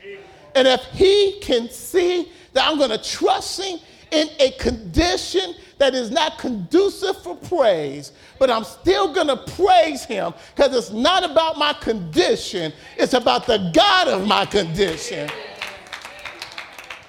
And 0.57 0.67
if 0.67 0.83
He 0.93 1.39
can 1.41 1.69
see 1.69 2.33
that 2.55 2.69
I'm 2.69 2.79
going 2.79 2.91
to 2.91 3.03
trust 3.03 3.61
Him 3.61 3.79
in 4.15 4.29
a 4.39 4.53
condition 4.53 5.55
that 5.79 5.93
is 5.93 6.11
not 6.11 6.39
conducive 6.39 7.21
for 7.23 7.35
praise, 7.37 8.13
but 8.39 8.49
I'm 8.49 8.63
still 8.63 9.13
going 9.13 9.27
to 9.27 9.37
praise 9.37 10.05
him 10.05 10.33
because 10.55 10.75
it's 10.75 10.93
not 10.93 11.29
about 11.29 11.59
my 11.59 11.73
condition, 11.73 12.73
it's 12.97 13.13
about 13.13 13.47
the 13.47 13.71
God 13.75 14.07
of 14.07 14.27
my 14.27 14.47
condition. 14.47 15.29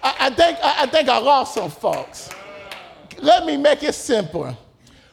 I, 0.04 0.16
I, 0.20 0.30
think, 0.32 0.58
I, 0.64 0.84
I 0.84 0.86
think 0.88 1.08
I 1.08 1.20
lost 1.20 1.54
some 1.54 1.70
folks. 1.70 2.32
Let 3.20 3.46
me 3.46 3.56
make 3.56 3.84
it 3.84 3.94
simpler. 3.94 4.58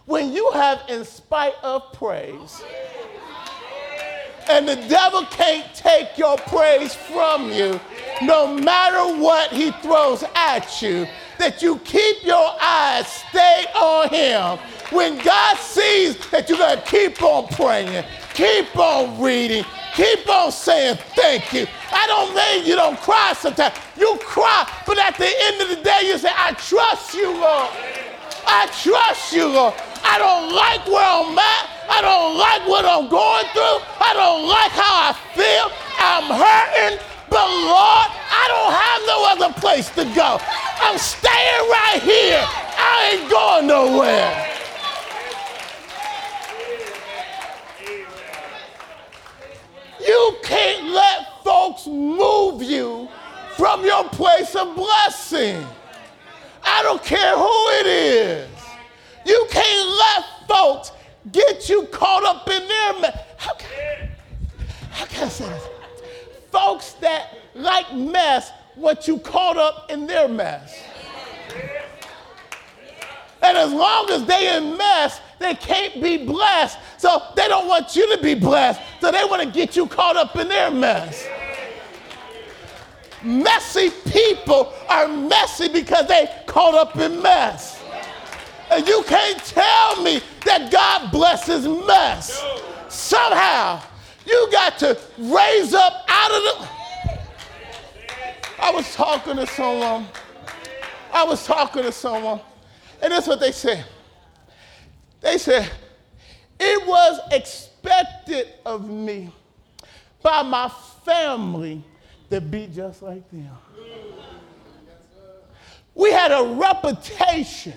When 0.06 0.32
you 0.32 0.50
have 0.52 0.82
in 0.88 1.04
spite 1.04 1.54
of 1.62 1.92
praise, 1.92 2.62
and 4.50 4.66
the 4.66 4.76
devil 4.88 5.25
can't 5.26 5.72
take 5.75 6.18
your 6.18 6.37
praise 6.37 6.94
from 6.94 7.52
you, 7.52 7.78
no 8.22 8.54
matter 8.54 9.20
what 9.20 9.52
he 9.52 9.70
throws 9.82 10.25
at 10.34 10.82
you, 10.82 11.06
that 11.42 11.61
you 11.61 11.76
keep 11.78 12.22
your 12.22 12.54
eyes 12.62 13.08
stayed 13.08 13.66
on 13.75 14.08
Him. 14.14 14.62
When 14.94 15.18
God 15.25 15.58
sees 15.58 16.14
that 16.30 16.49
you're 16.49 16.56
going 16.56 16.78
to 16.78 16.84
keep 16.87 17.20
on 17.20 17.49
praying, 17.49 18.04
keep 18.32 18.70
on 18.78 19.20
reading, 19.20 19.64
keep 19.96 20.22
on 20.28 20.52
saying 20.52 20.99
thank 21.18 21.52
you. 21.52 21.66
I 21.90 22.06
don't 22.06 22.30
mean 22.30 22.64
you 22.64 22.76
don't 22.76 22.96
cry 23.00 23.32
sometimes. 23.34 23.75
You 23.99 24.16
cry, 24.22 24.70
but 24.87 24.99
at 24.99 25.18
the 25.18 25.26
end 25.26 25.62
of 25.62 25.68
the 25.75 25.82
day, 25.82 26.02
you 26.04 26.16
say, 26.16 26.30
I 26.30 26.52
trust 26.52 27.12
you, 27.12 27.34
Lord. 27.34 27.75
I 28.46 28.70
trust 28.78 29.32
you, 29.32 29.49
Lord. 29.49 29.75
I 30.04 30.22
don't 30.22 30.54
like 30.54 30.87
where 30.87 31.02
I'm 31.02 31.34
at. 31.34 31.64
I 31.90 31.99
don't 32.06 32.38
like 32.38 32.62
what 32.70 32.87
I'm 32.87 33.11
going 33.11 33.46
through. 33.50 33.82
I 33.99 34.14
don't 34.14 34.46
like 34.46 34.70
how 34.78 35.11
I 35.11 35.12
feel. 35.34 35.66
I'm 35.99 36.30
hurting. 36.30 37.02
But 37.32 37.49
Lord, 37.49 38.08
I 38.30 38.44
don't 38.46 38.75
have 38.76 39.00
no 39.08 39.18
other 39.32 39.61
place 39.61 39.88
to 39.96 40.04
go. 40.14 40.37
I'm 40.83 40.99
staying 40.99 41.69
right 41.71 42.01
here. 42.03 42.45
I 42.45 43.11
ain't 43.12 43.31
going 43.31 43.67
nowhere. 43.67 44.49
You 50.01 50.37
can't 50.43 50.89
let 50.89 51.45
folks 51.45 51.87
move 51.87 52.62
you 52.62 53.09
from 53.57 53.85
your 53.85 54.09
place 54.09 54.55
of 54.57 54.75
blessing. 54.75 55.65
I 56.65 56.83
don't 56.83 57.03
care 57.03 57.37
who 57.37 57.69
it 57.81 57.87
is. 57.87 58.51
You 59.25 59.47
can't 59.51 59.89
let 59.89 60.49
folks 60.49 60.93
get 61.31 61.69
you 61.69 61.85
caught 61.87 62.25
up 62.25 62.49
in 62.49 62.67
their 62.67 63.01
mess. 63.01 63.19
How 63.37 63.55
can, 63.55 64.11
how 64.91 65.07
can 65.07 65.25
I 65.25 65.29
say 65.29 65.49
this? 65.49 65.69
folks 66.53 66.93
that 67.01 67.39
like 67.55 67.93
mess 67.95 68.53
what 68.75 69.07
you 69.07 69.19
caught 69.19 69.57
up 69.57 69.91
in 69.91 70.07
their 70.07 70.29
mess. 70.29 70.83
And 73.43 73.59
as 73.59 73.73
long 73.73 74.09
as 74.11 74.25
they 74.25 74.57
in 74.57 74.76
mess, 74.76 75.21
they 75.41 75.55
can't 75.55 76.00
be 76.00 76.25
blessed. 76.25 76.79
So 76.97 77.21
they 77.35 77.49
don't 77.49 77.67
want 77.67 77.97
you 77.97 78.17
to 78.17 78.23
be 78.23 78.35
blessed. 78.35 78.81
So 79.00 79.11
they 79.11 79.25
want 79.25 79.43
to 79.43 79.50
get 79.50 79.75
you 79.75 79.87
caught 79.87 80.17
up 80.17 80.37
in 80.37 80.49
their 80.49 80.71
mess. 80.71 81.26
Messy 83.25 83.91
people 84.11 84.73
are 84.88 85.09
messy 85.09 85.69
because 85.69 86.07
they 86.07 86.29
caught 86.47 86.75
up 86.75 86.97
in 86.97 87.21
mess. 87.21 87.83
And 88.71 88.87
you 88.87 89.02
can't 89.07 89.38
tell 89.45 90.02
me 90.02 90.21
that 90.47 90.71
God 90.71 91.11
blesses 91.12 91.67
mess. 91.67 92.45
Somehow, 92.88 93.83
you 94.25 94.49
got 94.52 94.79
to 94.79 94.99
raise 95.19 95.75
up 95.75 96.05
out 96.09 96.31
of 96.31 96.43
the. 96.43 96.82
I 98.62 98.71
was 98.71 98.95
talking 98.95 99.35
to 99.37 99.47
someone. 99.49 100.07
I 101.12 101.25
was 101.25 101.45
talking 101.45 101.83
to 101.83 101.90
someone, 101.90 102.40
and 103.02 103.12
that's 103.12 103.26
what 103.26 103.40
they 103.40 103.50
said. 103.50 103.85
They 105.21 105.37
said, 105.37 105.69
It 106.61 106.87
was 106.87 107.19
expected 107.33 108.47
of 108.64 108.88
me 108.88 109.33
by 110.23 110.42
my 110.42 110.71
family 111.04 111.83
to 112.31 112.40
be 112.40 112.69
just 112.69 113.02
like 113.02 113.28
them. 113.33 113.50
We 115.97 116.12
had 116.12 116.31
a 116.31 116.54
reputation 116.54 117.75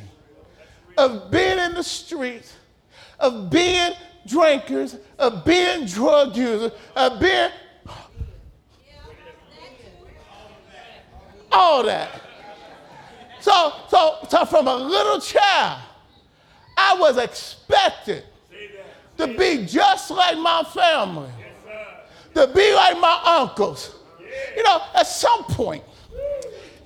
of 0.99 1.31
being 1.31 1.57
in 1.57 1.73
the 1.73 1.83
streets, 1.83 2.53
of 3.19 3.49
being 3.49 3.93
drinkers, 4.27 4.97
of 5.17 5.43
being 5.43 5.87
drug 5.87 6.37
users, 6.37 6.73
of 6.95 7.19
being 7.19 7.49
all 11.55 11.83
that. 11.83 12.21
So, 13.39 13.73
so, 13.89 14.17
so 14.29 14.45
from 14.45 14.67
a 14.67 14.75
little 14.75 15.19
child, 15.19 15.81
I 16.77 16.95
was 16.99 17.17
expected 17.17 18.23
to 19.17 19.27
be 19.27 19.65
just 19.65 20.11
like 20.11 20.37
my 20.37 20.63
family, 20.63 21.29
to 22.33 22.47
be 22.47 22.73
like 22.73 22.99
my 22.99 23.21
uncles. 23.39 23.95
You 24.55 24.63
know, 24.63 24.81
at 24.93 25.07
some 25.07 25.43
point, 25.45 25.83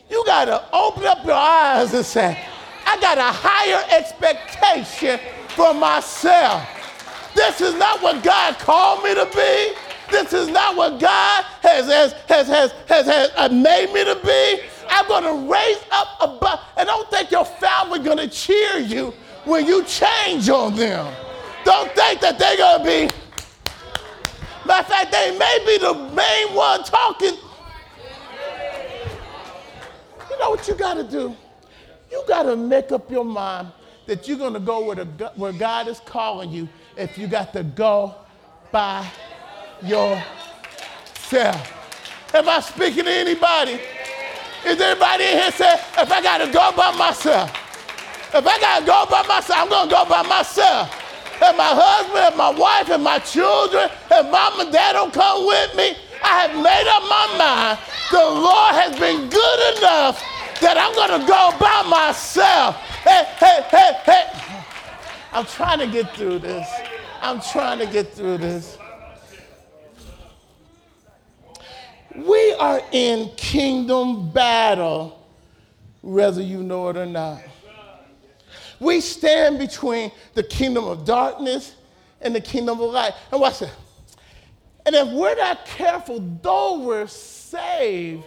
you 0.09 0.23
got 0.25 0.45
to 0.45 0.63
open 0.73 1.05
up 1.05 1.25
your 1.25 1.33
eyes 1.33 1.93
and 1.93 2.05
say, 2.05 2.45
I 2.85 2.99
got 2.99 3.17
a 3.17 3.21
higher 3.23 3.83
expectation 3.97 5.19
for 5.49 5.73
myself. 5.73 6.67
This 7.35 7.61
is 7.61 7.73
not 7.75 8.01
what 8.01 8.23
God 8.23 8.57
called 8.59 9.03
me 9.03 9.15
to 9.15 9.25
be. 9.33 9.73
This 10.11 10.33
is 10.33 10.47
not 10.47 10.75
what 10.75 10.99
God 10.99 11.43
has, 11.61 11.85
has, 11.87 12.13
has, 12.27 12.47
has, 12.47 12.71
has, 12.87 13.05
has 13.05 13.31
uh, 13.35 13.49
made 13.49 13.93
me 13.93 14.03
to 14.05 14.15
be. 14.25 14.61
I'm 14.89 15.07
going 15.07 15.23
to 15.23 15.51
raise 15.51 15.81
up 15.91 16.07
above, 16.19 16.59
and 16.77 16.87
don't 16.87 17.09
think 17.11 17.31
your 17.31 17.45
family 17.45 17.99
going 17.99 18.17
to 18.17 18.27
cheer 18.27 18.77
you 18.77 19.13
when 19.45 19.65
you 19.65 19.83
change 19.83 20.49
on 20.49 20.75
them. 20.75 21.13
Don't 21.63 21.91
think 21.93 22.21
that 22.21 22.39
they're 22.39 22.57
going 22.57 22.79
to 22.79 22.85
be, 22.85 23.15
matter 24.65 24.81
of 24.81 24.87
fact, 24.87 25.11
they 25.11 25.37
may 25.37 25.59
be 25.65 25.77
the 25.77 25.93
main 26.15 26.55
one 26.55 26.83
talking. 26.83 27.35
You 30.29 30.39
know 30.39 30.49
what 30.51 30.67
you 30.67 30.73
got 30.73 30.95
to 30.95 31.03
do? 31.03 31.35
You 32.11 32.23
got 32.27 32.43
to 32.43 32.55
make 32.55 32.91
up 32.91 33.11
your 33.11 33.25
mind 33.25 33.67
that 34.07 34.27
you're 34.27 34.37
going 34.37 34.53
to 34.53 34.59
go 34.59 34.85
where, 34.85 34.95
the, 34.95 35.31
where 35.35 35.53
God 35.53 35.87
is 35.87 35.99
calling 35.99 36.49
you 36.49 36.67
if 36.97 37.17
you 37.17 37.27
got 37.27 37.53
to 37.53 37.63
go 37.63 38.15
by 38.71 39.07
yourself. 39.83 41.75
Am 42.33 42.47
I 42.47 42.59
speaking 42.59 43.05
to 43.05 43.11
anybody? 43.11 43.79
Is 44.65 44.79
anybody 44.79 45.23
in 45.23 45.37
here 45.39 45.51
say, 45.51 45.73
if 45.73 46.11
I 46.11 46.21
got 46.21 46.39
to 46.39 46.51
go 46.51 46.71
by 46.75 46.91
myself, 46.97 47.49
if 48.33 48.45
I 48.45 48.59
got 48.59 48.79
to 48.79 48.85
go 48.85 49.05
by 49.09 49.23
myself, 49.27 49.71
I'm 49.71 49.87
to 49.87 49.95
go 49.95 50.05
by 50.05 50.21
myself. 50.23 50.93
If 51.41 51.55
my 51.55 51.71
husband, 51.71 52.33
if 52.33 52.35
my 52.35 52.49
wife, 52.49 52.89
if 52.89 52.99
my 52.99 53.19
children, 53.19 53.89
if 54.11 54.31
mom 54.31 54.59
and 54.59 54.71
dad 54.71 54.93
don't 54.93 55.13
come 55.13 55.47
with 55.47 55.75
me, 55.75 55.95
I 56.21 56.47
have 56.47 56.55
made 56.55 56.87
up 56.89 57.03
my 57.07 57.27
mind. 57.37 57.79
The 58.11 58.19
Lord 58.19 58.75
has 58.75 58.99
been 58.99 59.29
good 59.29 59.77
enough 59.77 60.21
that 60.59 60.75
I'm 60.75 60.91
to 60.93 61.25
go 61.25 61.55
by 61.57 61.87
myself. 61.87 62.75
Hey, 63.03 63.23
hey, 63.37 63.63
hey, 63.71 63.93
hey. 64.03 64.25
I'm 65.31 65.45
trying 65.45 65.79
to 65.79 65.87
get 65.87 66.13
through 66.15 66.39
this. 66.39 66.67
I'm 67.21 67.39
trying 67.39 67.79
to 67.79 67.85
get 67.85 68.11
through 68.13 68.39
this. 68.39 68.78
We 72.15 72.53
are 72.53 72.81
in 72.91 73.29
kingdom 73.37 74.31
battle, 74.31 75.27
whether 76.01 76.41
you 76.41 76.63
know 76.63 76.89
it 76.89 76.97
or 76.97 77.05
not. 77.05 77.41
We 78.79 79.01
stand 79.01 79.59
between 79.59 80.11
the 80.33 80.43
kingdom 80.43 80.85
of 80.85 81.05
darkness 81.05 81.75
and 82.21 82.33
the 82.33 82.41
kingdom 82.41 82.79
of 82.79 82.91
light. 82.91 83.13
And 83.31 83.41
watch 83.41 83.61
it. 83.61 83.71
And 84.85 84.95
if 84.95 85.07
we're 85.09 85.35
not 85.35 85.65
careful, 85.65 86.19
though 86.41 86.79
we're 86.79 87.07
saved, 87.07 88.23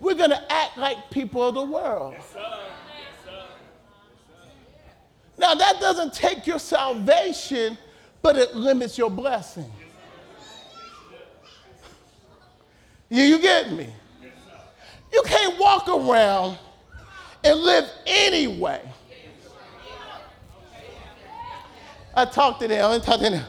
we're 0.00 0.14
going 0.14 0.30
to 0.30 0.52
act 0.52 0.78
like 0.78 1.10
people 1.10 1.46
of 1.46 1.54
the 1.54 1.62
world. 1.62 2.14
Now, 5.38 5.54
that 5.54 5.80
doesn't 5.80 6.12
take 6.12 6.46
your 6.46 6.58
salvation, 6.58 7.78
but 8.22 8.36
it 8.36 8.54
limits 8.54 8.98
your 8.98 9.10
blessing. 9.10 9.70
You, 13.10 13.24
you 13.24 13.38
get 13.40 13.72
me? 13.72 13.88
You 15.12 15.22
can't 15.26 15.58
walk 15.58 15.88
around 15.88 16.56
and 17.42 17.58
live 17.58 17.90
anyway. 18.06 18.80
I 22.14 22.24
talked 22.24 22.60
to 22.60 22.68
them, 22.68 22.90
I 22.90 22.98
talked 23.00 23.24
to 23.24 23.30
them. 23.30 23.44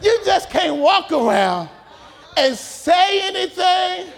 You 0.00 0.20
just 0.24 0.48
can't 0.48 0.76
walk 0.76 1.10
around 1.10 1.68
and 2.36 2.56
say 2.56 3.20
anything, 3.22 4.12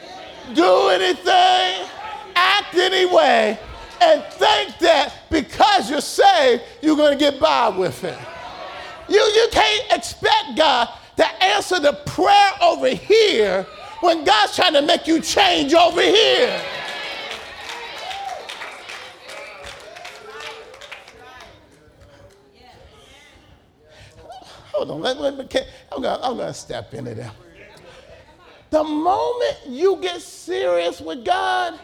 do 0.54 0.88
anything, 0.88 1.88
act 2.34 2.74
anyway, 2.74 3.58
and 4.00 4.22
think 4.34 4.78
that 4.78 5.14
because 5.30 5.90
you're 5.90 6.00
saved, 6.00 6.62
you're 6.82 6.96
going 6.96 7.16
to 7.16 7.18
get 7.18 7.40
by 7.40 7.68
with 7.70 8.04
it. 8.04 8.18
You, 9.08 9.20
you 9.20 9.48
can't 9.50 9.92
expect 9.92 10.56
God 10.56 10.88
to 11.16 11.42
answer 11.42 11.80
the 11.80 11.94
prayer 12.06 12.50
over 12.60 12.88
here 12.88 13.66
when 14.02 14.24
God's 14.24 14.56
trying 14.56 14.72
to 14.72 14.82
make 14.82 15.06
you 15.06 15.20
change 15.20 15.72
over 15.74 16.02
here. 16.02 16.60
Hold 24.72 24.90
on, 24.90 25.00
let, 25.00 25.20
let 25.20 25.36
me, 25.36 25.46
I'm 25.92 26.02
going 26.02 26.20
I'm 26.20 26.36
to 26.38 26.52
step 26.52 26.92
into 26.94 27.14
that. 27.14 27.32
The 28.70 28.82
moment 28.82 29.58
you 29.68 29.98
get 30.00 30.20
serious 30.20 31.00
with 31.00 31.24
God, 31.24 31.78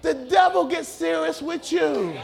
the 0.00 0.14
devil 0.14 0.66
gets 0.66 0.88
serious 0.88 1.42
with 1.42 1.70
you. 1.70 2.18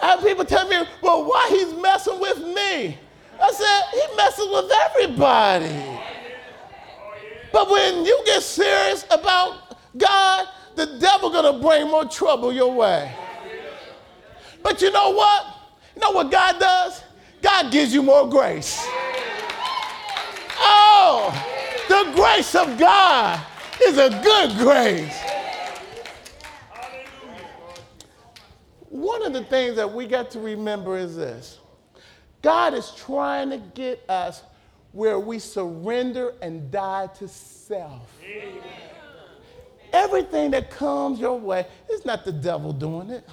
I 0.00 0.06
have 0.06 0.20
people 0.20 0.44
tell 0.44 0.68
me, 0.68 0.86
well, 1.02 1.24
why 1.24 1.46
he's 1.48 1.72
messing 1.74 2.20
with 2.20 2.38
me? 2.38 2.98
I 3.40 3.52
said, 3.52 3.82
he 3.92 4.16
messes 4.16 4.48
with 4.50 4.70
everybody. 4.86 6.00
But 7.52 7.70
when 7.70 8.04
you 8.04 8.22
get 8.24 8.42
serious 8.42 9.04
about 9.10 9.76
God, 9.96 10.48
the 10.74 10.98
devil 10.98 11.30
gonna 11.30 11.58
bring 11.60 11.88
more 11.88 12.04
trouble 12.04 12.52
your 12.52 12.72
way. 12.72 13.14
But 14.62 14.82
you 14.82 14.90
know 14.90 15.10
what? 15.10 15.46
You 15.94 16.00
know 16.00 16.10
what 16.10 16.30
God 16.30 16.58
does? 16.58 17.02
God 17.42 17.70
gives 17.70 17.94
you 17.94 18.02
more 18.02 18.28
grace. 18.28 18.84
Oh, 20.58 21.30
the 21.88 22.12
grace 22.14 22.54
of 22.54 22.78
God 22.78 23.40
is 23.82 23.98
a 23.98 24.08
good 24.22 24.56
grace. 24.56 25.20
One 28.88 29.24
of 29.24 29.32
the 29.32 29.44
things 29.44 29.76
that 29.76 29.92
we 29.92 30.06
got 30.06 30.30
to 30.32 30.40
remember 30.40 30.96
is 30.96 31.16
this 31.16 31.58
God 32.44 32.74
is 32.74 32.92
trying 32.94 33.48
to 33.48 33.56
get 33.56 34.04
us 34.06 34.42
where 34.92 35.18
we 35.18 35.38
surrender 35.38 36.34
and 36.42 36.70
die 36.70 37.06
to 37.18 37.26
self. 37.26 38.20
Everything 39.94 40.50
that 40.50 40.70
comes 40.70 41.18
your 41.18 41.40
way 41.40 41.66
is 41.90 42.04
not 42.04 42.22
the 42.26 42.32
devil 42.32 42.74
doing 42.74 43.08
it. 43.08 43.26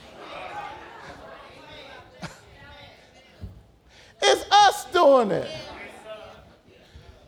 it's 4.22 4.50
us 4.50 4.86
doing 4.94 5.32
it. 5.32 5.52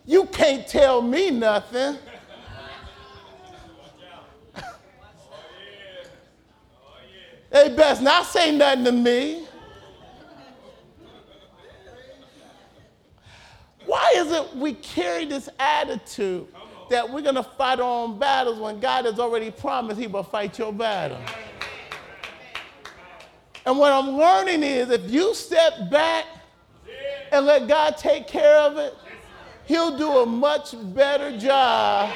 You 0.05 0.25
can't 0.27 0.65
tell 0.65 1.01
me 1.01 1.31
nothing. 1.31 1.97
they 7.51 7.75
best 7.75 8.01
not 8.01 8.25
say 8.25 8.55
nothing 8.55 8.85
to 8.85 8.93
me. 8.93 9.47
Why 13.85 14.13
is 14.15 14.31
it 14.31 14.52
we 14.63 14.73
carry 14.73 15.25
this 15.25 15.49
attitude 15.59 16.47
that 16.89 17.07
we're 17.09 17.21
going 17.21 17.35
to 17.35 17.43
fight 17.43 17.79
our 17.79 18.05
own 18.05 18.17
battles 18.17 18.57
when 18.57 18.79
God 18.79 19.05
has 19.05 19.19
already 19.19 19.51
promised 19.51 19.99
He 19.99 20.07
will 20.07 20.23
fight 20.23 20.57
your 20.57 20.71
battle? 20.71 21.19
And 23.65 23.77
what 23.77 23.91
I'm 23.91 24.11
learning 24.11 24.63
is 24.63 24.89
if 24.89 25.11
you 25.11 25.35
step 25.35 25.91
back 25.91 26.25
and 27.31 27.45
let 27.45 27.67
God 27.67 27.97
take 27.97 28.27
care 28.27 28.57
of 28.57 28.77
it, 28.77 28.95
He'll 29.65 29.97
do 29.97 30.19
a 30.19 30.25
much 30.25 30.75
better 30.93 31.37
job. 31.37 32.09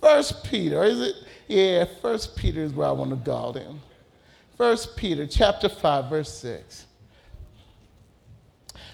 First 0.00 0.44
Peter, 0.44 0.82
is 0.84 1.00
it? 1.00 1.14
Yeah, 1.46 1.84
First 2.00 2.36
Peter 2.36 2.62
is 2.62 2.72
where 2.72 2.86
I 2.86 2.92
want 2.92 3.10
to 3.10 3.16
go 3.16 3.52
then. 3.52 3.80
1 4.60 4.76
Peter 4.94 5.26
chapter 5.26 5.70
5, 5.70 6.10
verse 6.10 6.30
6. 6.34 6.84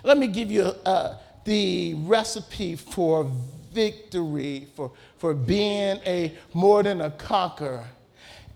Let 0.04 0.16
me 0.16 0.28
give 0.28 0.48
you 0.48 0.62
uh, 0.62 1.16
the 1.42 1.94
recipe 2.04 2.76
for 2.76 3.28
victory, 3.72 4.68
for, 4.76 4.92
for 5.18 5.34
being 5.34 5.98
a 6.06 6.32
more 6.54 6.84
than 6.84 7.00
a 7.00 7.10
conqueror. 7.10 7.84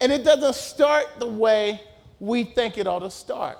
And 0.01 0.12
it 0.12 0.23
doesn't 0.23 0.55
start 0.55 1.07
the 1.18 1.27
way 1.27 1.81
we 2.20 2.44
think 2.44 2.79
it 2.79 2.87
ought 2.87 3.01
to 3.01 3.11
start. 3.11 3.59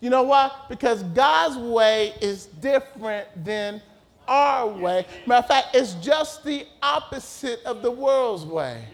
You 0.00 0.08
know 0.08 0.22
why? 0.22 0.52
Because 0.70 1.02
God's 1.02 1.58
way 1.58 2.14
is 2.22 2.46
different 2.46 3.28
than 3.44 3.82
our 4.26 4.68
way. 4.68 5.04
Matter 5.26 5.40
of 5.40 5.48
fact, 5.48 5.74
it's 5.74 5.92
just 5.96 6.44
the 6.44 6.66
opposite 6.82 7.62
of 7.66 7.82
the 7.82 7.90
world's 7.90 8.46
way. 8.46 8.86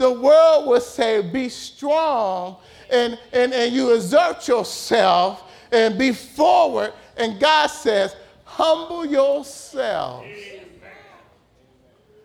The 0.00 0.10
world 0.10 0.66
would 0.66 0.80
say, 0.80 1.20
be 1.20 1.50
strong 1.50 2.56
and, 2.90 3.18
and, 3.34 3.52
and 3.52 3.70
you 3.70 3.94
exert 3.94 4.48
yourself 4.48 5.42
and 5.70 5.98
be 5.98 6.12
forward. 6.12 6.94
And 7.18 7.38
God 7.38 7.66
says, 7.66 8.16
humble 8.44 9.04
yourselves. 9.04 10.26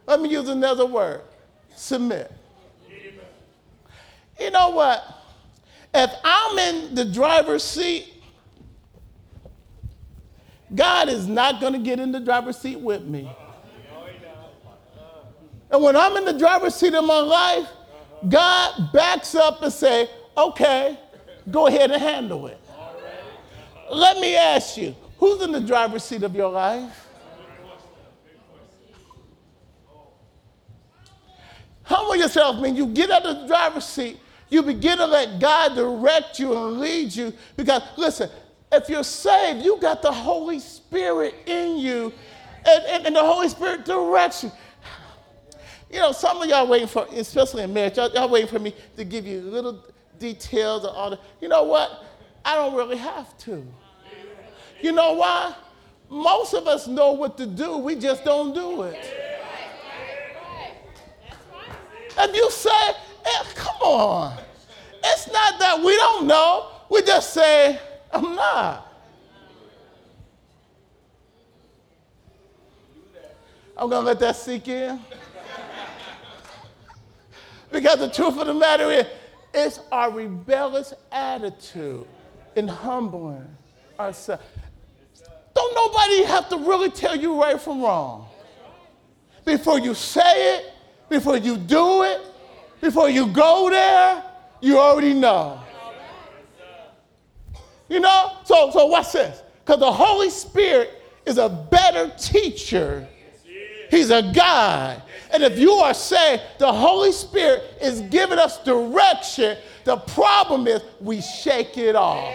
Let 0.07 0.21
me 0.21 0.29
use 0.29 0.47
another 0.47 0.85
word 0.85 1.23
submit. 1.75 2.31
You 4.39 4.51
know 4.51 4.69
what? 4.69 5.03
If 5.93 6.11
I'm 6.23 6.57
in 6.57 6.95
the 6.95 7.03
driver's 7.03 7.65
seat, 7.65 8.07
God 10.73 11.09
is 11.09 11.27
not 11.27 11.59
going 11.59 11.73
to 11.73 11.79
get 11.79 11.99
in 11.99 12.13
the 12.13 12.21
driver's 12.21 12.57
seat 12.57 12.79
with 12.79 13.03
me. 13.03 13.29
And 15.75 15.83
when 15.83 15.97
I'm 15.97 16.15
in 16.15 16.23
the 16.23 16.31
driver's 16.31 16.73
seat 16.73 16.93
of 16.93 17.03
my 17.03 17.19
life, 17.19 17.67
God 18.29 18.93
backs 18.93 19.35
up 19.35 19.61
and 19.61 19.73
say, 19.73 20.09
okay, 20.37 20.97
go 21.51 21.67
ahead 21.67 21.91
and 21.91 22.01
handle 22.01 22.47
it. 22.47 22.57
Let 23.91 24.21
me 24.21 24.37
ask 24.37 24.77
you, 24.77 24.95
who's 25.17 25.41
in 25.41 25.51
the 25.51 25.59
driver's 25.59 26.05
seat 26.05 26.23
of 26.23 26.33
your 26.33 26.49
life? 26.49 27.09
Humble 31.83 32.15
yourself, 32.15 32.61
mean 32.61 32.77
you 32.77 32.87
get 32.87 33.11
out 33.11 33.25
of 33.25 33.41
the 33.41 33.47
driver's 33.47 33.83
seat, 33.83 34.17
you 34.47 34.63
begin 34.63 34.99
to 34.99 35.05
let 35.05 35.41
God 35.41 35.75
direct 35.75 36.39
you 36.39 36.53
and 36.53 36.79
lead 36.79 37.13
you. 37.13 37.33
Because 37.57 37.81
listen, 37.97 38.29
if 38.71 38.87
you're 38.87 39.03
saved, 39.03 39.65
you 39.65 39.77
got 39.81 40.01
the 40.01 40.13
Holy 40.13 40.59
Spirit 40.59 41.35
in 41.45 41.77
you, 41.79 42.13
and, 42.65 42.83
and, 42.85 43.07
and 43.07 43.15
the 43.17 43.23
Holy 43.23 43.49
Spirit 43.49 43.83
directs 43.83 44.45
you. 44.45 44.53
You 45.91 45.99
know, 45.99 46.11
some 46.11 46.41
of 46.41 46.49
y'all 46.49 46.67
waiting 46.67 46.87
for, 46.87 47.07
especially 47.13 47.63
in 47.63 47.73
marriage, 47.73 47.97
y'all, 47.97 48.11
y'all 48.11 48.29
waiting 48.29 48.49
for 48.49 48.59
me 48.59 48.73
to 48.97 49.03
give 49.03 49.25
you 49.25 49.41
little 49.41 49.83
details 50.19 50.83
of 50.83 50.95
all 50.95 51.11
the. 51.11 51.19
You 51.41 51.47
know 51.47 51.63
what? 51.63 52.03
I 52.43 52.55
don't 52.55 52.75
really 52.75 52.97
have 52.97 53.37
to. 53.39 53.65
You 54.81 54.91
know 54.91 55.13
why? 55.13 55.55
Most 56.09 56.53
of 56.53 56.67
us 56.67 56.87
know 56.87 57.13
what 57.13 57.37
to 57.37 57.45
do, 57.45 57.77
we 57.77 57.95
just 57.95 58.23
don't 58.23 58.53
do 58.53 58.83
it. 58.83 59.13
If 62.17 62.35
you 62.35 62.49
say, 62.51 62.89
eh, 63.25 63.43
come 63.55 63.75
on, 63.81 64.37
it's 65.03 65.27
not 65.31 65.59
that 65.59 65.81
we 65.83 65.95
don't 65.97 66.27
know, 66.27 66.71
we 66.89 67.01
just 67.01 67.33
say, 67.33 67.79
I'm 68.11 68.35
not. 68.35 68.93
I'm 73.77 73.89
going 73.89 74.03
to 74.03 74.07
let 74.07 74.19
that 74.19 74.35
sink 74.37 74.67
in. 74.69 74.99
Because 77.75 77.99
the 77.99 78.09
truth 78.09 78.37
of 78.39 78.47
the 78.47 78.53
matter 78.53 78.89
is, 78.89 79.05
it's 79.53 79.81
our 79.91 80.09
rebellious 80.09 80.93
attitude 81.11 82.07
in 82.55 82.69
humbling 82.69 83.45
ourselves. 83.99 84.41
Don't 85.53 85.75
nobody 85.75 86.23
have 86.23 86.47
to 86.49 86.57
really 86.57 86.89
tell 86.89 87.17
you 87.17 87.41
right 87.41 87.59
from 87.59 87.81
wrong. 87.81 88.27
Before 89.43 89.77
you 89.77 89.93
say 89.93 90.55
it, 90.55 90.73
before 91.09 91.35
you 91.35 91.57
do 91.57 92.03
it, 92.03 92.21
before 92.79 93.09
you 93.09 93.27
go 93.27 93.69
there, 93.69 94.23
you 94.61 94.79
already 94.79 95.13
know. 95.13 95.59
You 97.89 97.99
know? 97.99 98.37
So, 98.45 98.71
so 98.71 98.85
what's 98.85 99.11
this? 99.11 99.43
Because 99.65 99.81
the 99.81 99.91
Holy 99.91 100.29
Spirit 100.29 101.01
is 101.25 101.37
a 101.37 101.49
better 101.49 102.09
teacher. 102.17 103.05
He's 103.95 104.09
a 104.09 104.21
guide. 104.21 105.01
And 105.31 105.41
if 105.41 105.57
you 105.57 105.71
are 105.71 105.93
saying 105.93 106.41
the 106.59 106.71
Holy 106.71 107.13
Spirit 107.13 107.63
is 107.81 108.01
giving 108.01 108.37
us 108.37 108.61
direction, 108.63 109.57
the 109.85 109.95
problem 109.95 110.67
is 110.67 110.81
we 110.99 111.21
shake 111.21 111.77
it 111.77 111.95
off. 111.95 112.33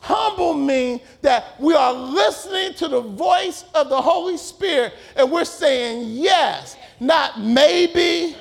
Humble 0.00 0.54
means 0.54 1.02
that 1.20 1.54
we 1.60 1.72
are 1.74 1.92
listening 1.92 2.74
to 2.74 2.88
the 2.88 3.00
voice 3.00 3.64
of 3.76 3.88
the 3.88 4.02
Holy 4.02 4.36
Spirit 4.36 4.94
and 5.14 5.30
we're 5.30 5.44
saying 5.44 6.08
yes, 6.08 6.76
not 6.98 7.40
maybe. 7.40 8.36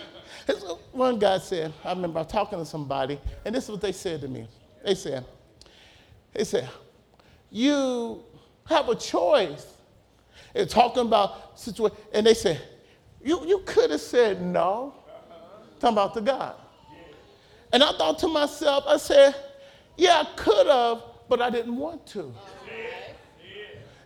One 0.91 1.19
guy 1.19 1.37
said, 1.37 1.71
I 1.83 1.93
remember 1.93 2.17
I 2.17 2.23
was 2.23 2.31
talking 2.31 2.57
to 2.57 2.65
somebody, 2.65 3.19
and 3.45 3.53
this 3.53 3.65
is 3.65 3.69
what 3.69 3.81
they 3.81 3.91
said 3.91 4.21
to 4.21 4.27
me. 4.27 4.47
They 4.83 4.95
said, 4.95 5.23
they 6.33 6.43
said, 6.43 6.67
you 7.51 8.23
have 8.65 8.89
a 8.89 8.95
choice. 8.95 9.67
And 10.53 10.69
talking 10.69 11.03
about 11.03 11.59
situation, 11.59 11.97
and 12.13 12.25
they 12.25 12.33
said, 12.33 12.61
you, 13.23 13.45
you 13.45 13.59
could 13.65 13.91
have 13.91 14.01
said 14.01 14.41
no. 14.41 14.93
Talking 15.79 15.95
about 15.95 16.13
the 16.13 16.21
God. 16.21 16.55
And 17.73 17.83
I 17.83 17.91
thought 17.93 18.19
to 18.19 18.27
myself, 18.27 18.83
I 18.87 18.97
said, 18.97 19.35
yeah, 19.97 20.23
I 20.25 20.35
could 20.35 20.67
have, 20.67 21.03
but 21.29 21.41
I 21.41 21.49
didn't 21.49 21.75
want 21.75 22.05
to. 22.07 22.33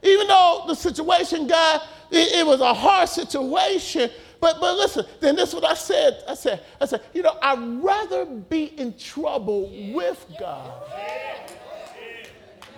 Even 0.03 0.27
though 0.27 0.65
the 0.67 0.75
situation, 0.75 1.47
God, 1.47 1.81
it, 2.11 2.39
it 2.39 2.45
was 2.45 2.61
a 2.61 2.73
hard 2.73 3.09
situation, 3.09 4.11
but, 4.39 4.59
but 4.59 4.77
listen, 4.77 5.05
then 5.19 5.35
this 5.35 5.49
is 5.49 5.55
what 5.55 5.65
I 5.65 5.73
said. 5.73 6.23
I 6.27 6.35
said, 6.35 6.63
I 6.79 6.85
said, 6.85 7.01
you 7.13 7.23
know, 7.23 7.35
I'd 7.41 7.59
rather 7.83 8.25
be 8.25 8.65
in 8.79 8.95
trouble 8.97 9.71
with 9.93 10.23
God 10.39 10.83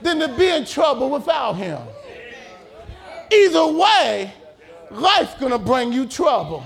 than 0.01 0.19
to 0.19 0.29
be 0.37 0.47
in 0.47 0.65
trouble 0.65 1.09
without 1.09 1.53
him. 1.53 1.79
Either 3.31 3.67
way, 3.67 4.33
life's 4.91 5.33
gonna 5.35 5.59
bring 5.59 5.91
you 5.91 6.05
trouble. 6.05 6.63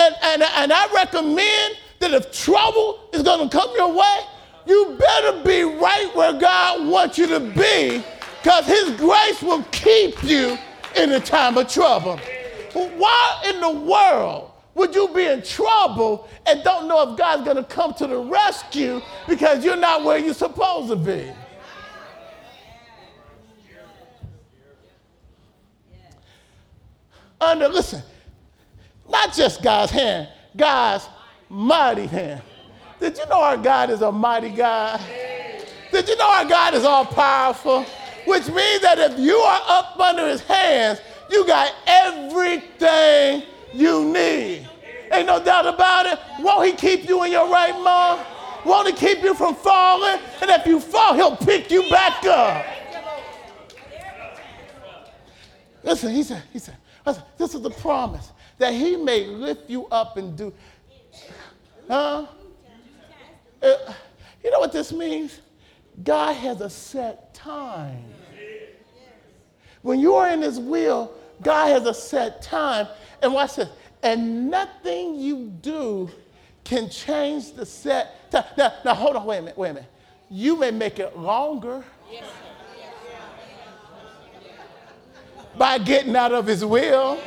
And, 0.00 0.14
and, 0.22 0.42
and 0.42 0.72
I 0.72 0.92
recommend 0.94 1.76
that 2.00 2.12
if 2.12 2.32
trouble 2.32 3.08
is 3.12 3.22
gonna 3.22 3.48
come 3.48 3.70
your 3.74 3.92
way, 3.92 4.18
you 4.66 4.96
better 4.98 5.42
be 5.44 5.62
right 5.62 6.10
where 6.14 6.32
God 6.34 6.86
wants 6.86 7.18
you 7.18 7.26
to 7.26 7.40
be, 7.40 8.02
because 8.42 8.66
his 8.66 8.90
grace 8.98 9.42
will 9.42 9.62
keep 9.72 10.22
you 10.22 10.58
in 10.96 11.12
a 11.12 11.20
time 11.20 11.56
of 11.56 11.68
trouble. 11.68 12.18
Why 12.72 13.42
in 13.46 13.60
the 13.60 13.70
world 13.70 14.52
would 14.74 14.94
you 14.94 15.08
be 15.08 15.24
in 15.24 15.42
trouble 15.42 16.28
and 16.46 16.62
don't 16.62 16.86
know 16.86 17.10
if 17.10 17.18
God's 17.18 17.44
to 17.52 17.64
come 17.64 17.94
to 17.94 18.06
the 18.06 18.18
rescue 18.18 19.00
because 19.26 19.64
you're 19.64 19.76
not 19.76 20.04
where 20.04 20.18
you're 20.18 20.34
supposed 20.34 20.88
to 20.90 20.96
be? 20.96 21.30
Under, 27.40 27.68
listen, 27.68 28.02
not 29.08 29.32
just 29.32 29.62
God's 29.62 29.92
hand, 29.92 30.28
God's 30.56 31.08
mighty 31.48 32.06
hand. 32.06 32.42
Did 33.00 33.16
you 33.16 33.26
know 33.26 33.40
our 33.40 33.56
God 33.56 33.90
is 33.90 34.02
a 34.02 34.10
mighty 34.10 34.50
God? 34.50 35.00
Did 35.92 36.08
you 36.08 36.16
know 36.16 36.28
our 36.28 36.44
God 36.44 36.74
is 36.74 36.84
all 36.84 37.04
powerful? 37.04 37.84
Which 38.26 38.48
means 38.48 38.82
that 38.82 38.98
if 38.98 39.18
you 39.18 39.36
are 39.36 39.62
up 39.68 39.98
under 39.98 40.28
his 40.28 40.42
hands, 40.42 41.00
you 41.30 41.46
got 41.46 41.72
everything 41.86 43.44
you 43.72 44.04
need. 44.04 44.68
Ain't 45.12 45.26
no 45.26 45.42
doubt 45.42 45.66
about 45.66 46.06
it. 46.06 46.18
Won't 46.40 46.66
he 46.66 46.72
keep 46.72 47.08
you 47.08 47.22
in 47.24 47.32
your 47.32 47.48
right 47.48 47.72
mind? 47.80 48.26
Won't 48.64 48.88
he 48.88 48.92
keep 48.94 49.22
you 49.22 49.34
from 49.34 49.54
falling? 49.54 50.20
And 50.42 50.50
if 50.50 50.66
you 50.66 50.80
fall, 50.80 51.14
he'll 51.14 51.36
pick 51.36 51.70
you 51.70 51.88
back 51.90 52.24
up. 52.26 52.66
Listen, 55.82 56.12
he 56.12 56.22
said, 56.22 56.42
he 56.52 56.58
said, 56.58 56.76
this 57.36 57.54
is 57.54 57.62
the 57.62 57.70
promise 57.70 58.32
that 58.58 58.74
he 58.74 58.96
may 58.96 59.26
lift 59.26 59.70
you 59.70 59.86
up 59.86 60.16
and 60.16 60.36
do. 60.36 60.52
Huh? 61.88 62.26
Uh, 63.62 63.74
you 64.42 64.50
know 64.50 64.60
what 64.60 64.72
this 64.72 64.92
means? 64.92 65.40
God 66.02 66.34
has 66.34 66.60
a 66.60 66.70
set 66.70 67.34
time. 67.34 68.04
When 69.82 70.00
you 70.00 70.14
are 70.14 70.30
in 70.30 70.42
his 70.42 70.58
will, 70.58 71.12
God 71.42 71.68
has 71.68 71.86
a 71.86 71.94
set 71.94 72.42
time. 72.42 72.88
And 73.22 73.32
watch 73.32 73.56
this. 73.56 73.68
And 74.02 74.50
nothing 74.50 75.16
you 75.16 75.52
do 75.60 76.10
can 76.64 76.88
change 76.88 77.52
the 77.52 77.66
set 77.66 78.30
time. 78.30 78.44
Now, 78.56 78.74
now 78.84 78.94
hold 78.94 79.16
on, 79.16 79.24
wait 79.24 79.38
a 79.38 79.42
minute, 79.42 79.58
wait 79.58 79.70
a 79.70 79.74
minute. 79.74 79.90
You 80.30 80.56
may 80.56 80.70
make 80.70 80.98
it 80.98 81.16
longer 81.16 81.84
by 85.58 85.78
getting 85.78 86.16
out 86.16 86.32
of 86.32 86.46
his 86.46 86.64
will. 86.64 87.20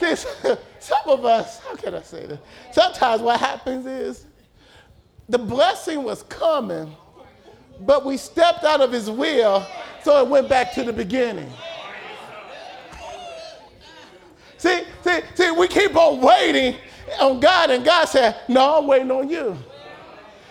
This, 0.00 0.26
some 0.78 1.06
of 1.06 1.24
us, 1.24 1.60
how 1.60 1.76
can 1.76 1.94
I 1.94 2.02
say 2.02 2.26
this? 2.26 2.38
Sometimes 2.72 3.22
what 3.22 3.40
happens 3.40 3.86
is 3.86 4.26
the 5.28 5.38
blessing 5.38 6.02
was 6.02 6.22
coming, 6.24 6.94
but 7.80 8.04
we 8.04 8.16
stepped 8.16 8.64
out 8.64 8.80
of 8.80 8.92
his 8.92 9.10
will, 9.10 9.66
so 10.02 10.22
it 10.22 10.28
went 10.28 10.48
back 10.48 10.72
to 10.74 10.84
the 10.84 10.92
beginning. 10.92 11.52
See, 14.56 14.82
see, 15.04 15.20
see, 15.34 15.50
we 15.52 15.68
keep 15.68 15.94
on 15.94 16.20
waiting 16.20 16.76
on 17.20 17.38
God, 17.38 17.70
and 17.70 17.84
God 17.84 18.06
said, 18.06 18.40
No, 18.48 18.78
I'm 18.78 18.86
waiting 18.86 19.10
on 19.10 19.28
you. 19.28 19.56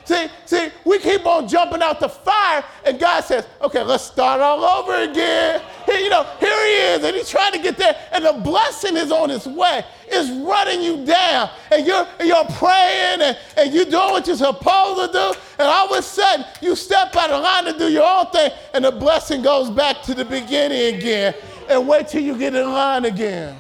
See, 0.08 0.28
see, 0.46 0.70
we 0.86 1.00
keep 1.00 1.26
on 1.26 1.50
jumping 1.50 1.82
out 1.82 2.00
the 2.00 2.08
fire, 2.08 2.64
and 2.86 2.98
God 2.98 3.26
says, 3.26 3.46
okay, 3.62 3.84
let's 3.84 4.06
start 4.06 4.40
all 4.40 4.64
over 4.64 5.04
again. 5.04 5.62
You 5.88 6.10
know, 6.10 6.24
here 6.40 6.66
he 6.66 6.96
is, 6.96 7.04
and 7.04 7.16
he's 7.16 7.30
trying 7.30 7.54
to 7.54 7.60
get 7.60 7.78
there, 7.78 7.96
and 8.12 8.26
the 8.26 8.34
blessing 8.34 8.98
is 8.98 9.12
on 9.12 9.32
its 9.32 9.48
way. 9.48 9.84
It's 10.08 10.30
running 10.46 10.82
you 10.82 11.06
down, 11.06 11.50
and 11.72 11.86
you're, 11.86 12.06
you're 12.24 12.46
praying, 12.46 13.22
and, 13.22 13.38
and 13.58 13.74
you're 13.74 13.86
doing 13.86 14.12
what 14.12 14.28
you're 14.28 14.36
supposed 14.36 15.12
to 15.12 15.18
do, 15.18 15.40
and 15.60 15.68
all 15.68 15.92
of 15.92 15.98
a 15.98 16.02
sudden, 16.02 16.46
you 16.62 16.76
step 16.76 17.16
out 17.16 17.30
of 17.30 17.42
line 17.42 17.66
to 17.66 17.78
do 17.78 17.90
your 17.90 18.06
own 18.06 18.28
thing, 18.32 18.52
and 18.74 18.86
the 18.86 18.92
blessing 18.92 19.42
goes 19.42 19.70
back 19.70 20.02
to 20.04 20.14
the 20.14 20.26
beginning 20.26 20.96
again, 20.96 21.34
and 21.70 21.88
wait 21.88 22.08
till 22.08 22.22
you 22.22 22.38
get 22.38 22.54
in 22.54 22.66
line 22.72 23.06
again. 23.06 23.58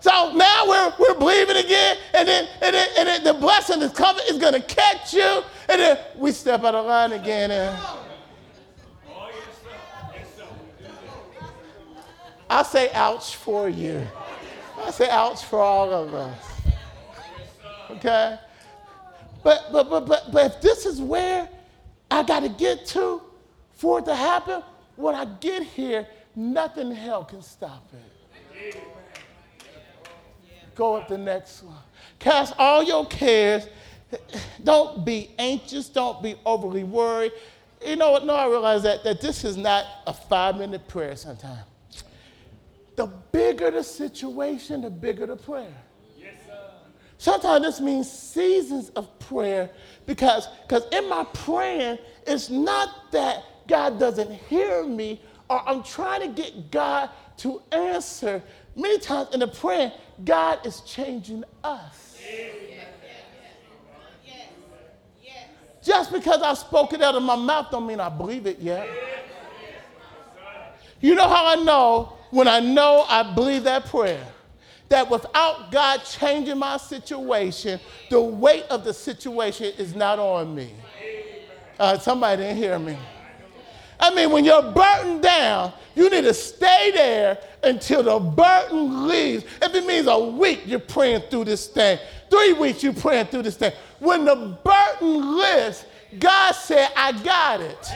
So 0.00 0.32
now 0.32 0.66
we're, 0.66 0.94
we're 0.98 1.18
believing 1.18 1.56
again, 1.56 1.98
and 2.14 2.26
then, 2.26 2.48
and 2.62 2.74
then, 2.74 2.88
and 2.98 3.08
then 3.08 3.24
the 3.24 3.34
blessing 3.34 3.82
is 3.82 3.92
coming, 3.92 4.22
is 4.30 4.38
going 4.38 4.54
to 4.54 4.62
catch 4.62 5.12
you, 5.12 5.42
and 5.68 5.80
then 5.80 5.98
we 6.16 6.32
step 6.32 6.64
out 6.64 6.74
of 6.74 6.86
line 6.86 7.12
again. 7.12 7.50
And 7.50 7.78
I 12.48 12.62
say 12.62 12.90
ouch 12.94 13.36
for 13.36 13.68
you. 13.68 14.06
I 14.82 14.90
say 14.90 15.08
ouch 15.10 15.44
for 15.44 15.60
all 15.60 15.92
of 15.92 16.14
us. 16.14 16.50
Okay? 17.90 18.38
But, 19.42 19.66
but, 19.70 19.90
but, 19.90 20.06
but, 20.06 20.32
but 20.32 20.46
if 20.46 20.60
this 20.62 20.86
is 20.86 21.00
where 21.00 21.46
I 22.10 22.22
got 22.22 22.40
to 22.40 22.48
get 22.48 22.86
to 22.86 23.20
for 23.74 23.98
it 23.98 24.06
to 24.06 24.14
happen, 24.14 24.62
when 24.96 25.14
I 25.14 25.26
get 25.26 25.62
here, 25.62 26.06
nothing 26.34 26.90
in 26.90 26.96
hell 26.96 27.24
can 27.24 27.42
stop 27.42 27.86
it. 27.92 28.82
Go 30.80 30.94
up 30.94 31.08
the 31.08 31.18
next 31.18 31.62
one. 31.62 31.76
Cast 32.18 32.54
all 32.56 32.82
your 32.82 33.04
cares. 33.04 33.68
Don't 34.64 35.04
be 35.04 35.30
anxious. 35.38 35.90
Don't 35.90 36.22
be 36.22 36.36
overly 36.46 36.84
worried. 36.84 37.32
You 37.84 37.96
know 37.96 38.12
what? 38.12 38.24
No, 38.24 38.34
I 38.34 38.46
realize 38.46 38.82
that, 38.84 39.04
that 39.04 39.20
this 39.20 39.44
is 39.44 39.58
not 39.58 39.84
a 40.06 40.14
five 40.14 40.56
minute 40.56 40.88
prayer 40.88 41.16
sometimes. 41.16 41.66
The 42.96 43.08
bigger 43.30 43.70
the 43.70 43.84
situation, 43.84 44.80
the 44.80 44.88
bigger 44.88 45.26
the 45.26 45.36
prayer. 45.36 45.70
Yes, 46.18 46.32
sir. 46.46 46.58
sometimes 47.18 47.62
this 47.62 47.80
means 47.82 48.10
seasons 48.10 48.88
of 48.96 49.18
prayer 49.18 49.68
because 50.06 50.48
because 50.66 50.84
in 50.92 51.10
my 51.10 51.24
praying, 51.34 51.98
it's 52.26 52.48
not 52.48 53.12
that 53.12 53.44
God 53.68 53.98
doesn't 54.00 54.32
hear 54.32 54.86
me 54.86 55.20
or 55.50 55.60
I'm 55.68 55.82
trying 55.82 56.22
to 56.22 56.42
get 56.42 56.70
God 56.70 57.10
to 57.38 57.60
answer. 57.70 58.42
Many 58.76 58.98
times 58.98 59.34
in 59.34 59.40
the 59.40 59.48
prayer, 59.48 59.92
God 60.24 60.66
is 60.66 60.80
changing 60.80 61.44
us. 61.62 62.18
Just 65.82 66.12
because 66.12 66.42
I 66.42 66.54
spoke 66.54 66.92
it 66.92 67.00
out 67.02 67.14
of 67.14 67.22
my 67.22 67.36
mouth 67.36 67.70
don't 67.70 67.86
mean 67.86 68.00
I 68.00 68.10
believe 68.10 68.46
it 68.46 68.58
yet. 68.58 68.88
You 71.00 71.14
know 71.14 71.28
how 71.28 71.46
I 71.46 71.62
know 71.62 72.12
when 72.30 72.46
I 72.46 72.60
know 72.60 73.06
I 73.08 73.34
believe 73.34 73.64
that 73.64 73.86
prayer? 73.86 74.26
That 74.90 75.08
without 75.08 75.70
God 75.70 75.98
changing 76.04 76.58
my 76.58 76.76
situation, 76.76 77.80
the 78.10 78.20
weight 78.20 78.64
of 78.70 78.84
the 78.84 78.92
situation 78.92 79.72
is 79.78 79.94
not 79.94 80.18
on 80.18 80.54
me. 80.54 80.74
Uh, 81.78 81.96
somebody 81.98 82.42
didn't 82.42 82.58
hear 82.58 82.78
me. 82.78 82.98
I 84.00 84.14
mean, 84.14 84.30
when 84.30 84.44
you're 84.44 84.62
burdened 84.62 85.22
down, 85.22 85.72
you 85.94 86.08
need 86.08 86.22
to 86.22 86.34
stay 86.34 86.90
there 86.92 87.38
until 87.62 88.02
the 88.02 88.18
burden 88.18 89.06
leaves. 89.06 89.44
If 89.60 89.74
it 89.74 89.84
means 89.84 90.06
a 90.06 90.18
week, 90.18 90.62
you're 90.64 90.78
praying 90.78 91.22
through 91.30 91.44
this 91.44 91.66
thing. 91.66 91.98
Three 92.30 92.54
weeks, 92.54 92.82
you're 92.82 92.94
praying 92.94 93.26
through 93.26 93.42
this 93.42 93.56
thing. 93.56 93.72
When 93.98 94.24
the 94.24 94.56
burden 94.64 95.36
lifts, 95.36 95.84
God 96.18 96.52
said, 96.52 96.90
I 96.96 97.12
got 97.22 97.60
it. 97.60 97.90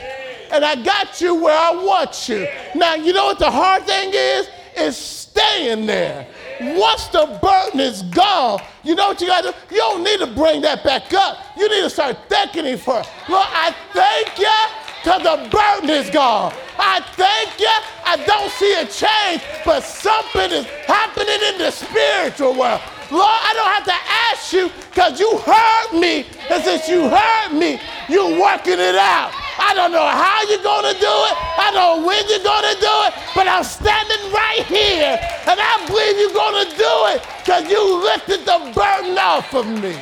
And 0.51 0.63
I 0.63 0.75
got 0.75 1.19
you 1.19 1.35
where 1.35 1.57
I 1.57 1.71
want 1.71 2.29
you. 2.29 2.47
Now, 2.75 2.95
you 2.95 3.11
know 3.11 3.25
what 3.25 3.39
the 3.39 3.49
hard 3.51 3.83
thing 3.83 4.11
is? 4.13 4.47
Is 4.77 4.97
staying 4.97 5.85
there. 5.85 6.27
Once 6.59 7.07
the 7.07 7.39
burden 7.41 7.79
is 7.79 8.03
gone, 8.03 8.61
you 8.83 8.93
know 8.93 9.07
what 9.07 9.21
you 9.21 9.27
got 9.27 9.43
to 9.45 9.51
do? 9.51 9.75
You 9.75 9.81
don't 9.81 10.03
need 10.03 10.19
to 10.19 10.27
bring 10.27 10.61
that 10.61 10.83
back 10.83 11.13
up. 11.13 11.37
You 11.57 11.69
need 11.69 11.81
to 11.81 11.89
start 11.89 12.17
thanking 12.27 12.65
Him 12.65 12.77
for, 12.77 12.99
it. 12.99 13.07
Lord, 13.29 13.47
I 13.49 13.73
thank 13.93 14.37
you 14.37 14.84
because 15.05 15.21
the 15.21 15.49
burden 15.53 15.89
is 15.91 16.09
gone. 16.09 16.51
I 16.79 16.99
thank 17.13 17.59
you. 17.61 17.69
I 18.09 18.17
don't 18.25 18.49
see 18.57 18.73
a 18.73 18.89
change, 18.89 19.45
but 19.63 19.83
something 19.83 20.49
is 20.49 20.65
happening 20.89 21.37
in 21.53 21.59
the 21.59 21.69
spiritual 21.69 22.57
world. 22.57 22.81
Lord, 23.13 23.21
I 23.21 23.53
don't 23.53 23.69
have 23.69 23.85
to 23.85 23.99
ask 24.33 24.51
you 24.51 24.71
because 24.89 25.19
you 25.19 25.37
heard 25.45 25.93
me. 25.93 26.25
And 26.49 26.63
since 26.63 26.89
you 26.89 27.05
heard 27.05 27.53
me, 27.53 27.77
you're 28.09 28.33
working 28.41 28.81
it 28.81 28.97
out. 28.97 29.29
I 29.61 29.77
don't 29.77 29.93
know 29.93 30.09
how 30.09 30.41
you're 30.49 30.65
going 30.65 30.89
to 30.89 30.97
do 30.97 31.15
it. 31.29 31.35
I 31.37 31.69
don't 31.69 32.01
know 32.01 32.07
when 32.07 32.25
you're 32.25 32.41
going 32.41 32.65
to 32.65 32.77
do 32.81 32.95
it, 33.05 33.13
but 33.37 33.45
I'm 33.45 33.63
standing 33.63 34.33
right 34.33 34.65
here. 34.65 35.21
And 35.45 35.61
I 35.61 35.85
believe 35.85 36.17
you're 36.17 36.33
going 36.33 36.65
to 36.65 36.69
do 36.73 36.93
it 37.13 37.21
because 37.45 37.69
you 37.69 38.01
lifted 38.01 38.41
the 38.41 38.73
burden 38.73 39.21
off 39.21 39.53
of 39.53 39.69
me. 39.69 39.93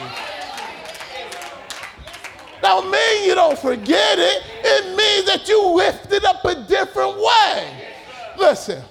Don't 2.64 2.90
mean 2.90 3.26
you 3.26 3.36
don't 3.36 3.60
forget 3.60 4.18
it. 4.18 4.42
It 4.64 4.96
means 4.96 5.26
that 5.26 5.50
you 5.50 5.76
lift 5.76 6.14
it 6.14 6.24
up 6.24 6.46
a 6.46 6.56
different 6.56 7.18
way. 7.18 7.90
Listen, 8.38 8.82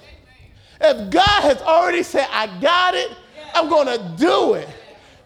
if 0.79 1.09
God 1.09 1.41
has 1.41 1.59
already 1.63 2.03
said, 2.03 2.27
I 2.29 2.45
got 2.59 2.93
it, 2.93 3.09
I'm 3.55 3.69
going 3.69 3.87
to 3.87 4.15
do 4.15 4.53
it. 4.53 4.69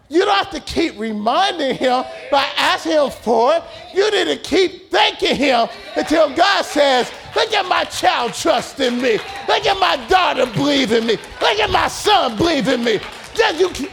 You 0.08 0.24
don't 0.24 0.34
have 0.34 0.50
to 0.52 0.60
keep 0.60 0.98
reminding 0.98 1.76
him 1.76 2.04
by 2.30 2.48
asking 2.56 2.92
him 2.92 3.10
for 3.10 3.54
it. 3.54 3.62
You 3.94 4.10
need 4.10 4.34
to 4.34 4.38
keep 4.38 4.90
thanking 4.90 5.36
him 5.36 5.68
until 5.94 6.34
God 6.34 6.64
says, 6.64 7.12
Look 7.36 7.52
at 7.52 7.66
my 7.66 7.84
child 7.84 8.32
trust 8.32 8.80
in 8.80 9.02
me. 9.02 9.18
Look 9.46 9.66
at 9.66 9.78
my 9.78 10.02
daughter 10.08 10.46
believe 10.46 10.92
in 10.92 11.06
me. 11.06 11.18
Look 11.42 11.58
at 11.58 11.68
my 11.68 11.88
son 11.88 12.38
believe 12.38 12.68
in 12.68 12.82
me. 12.82 12.98
Then 13.36 13.58
you 13.58 13.68
keep, 13.68 13.90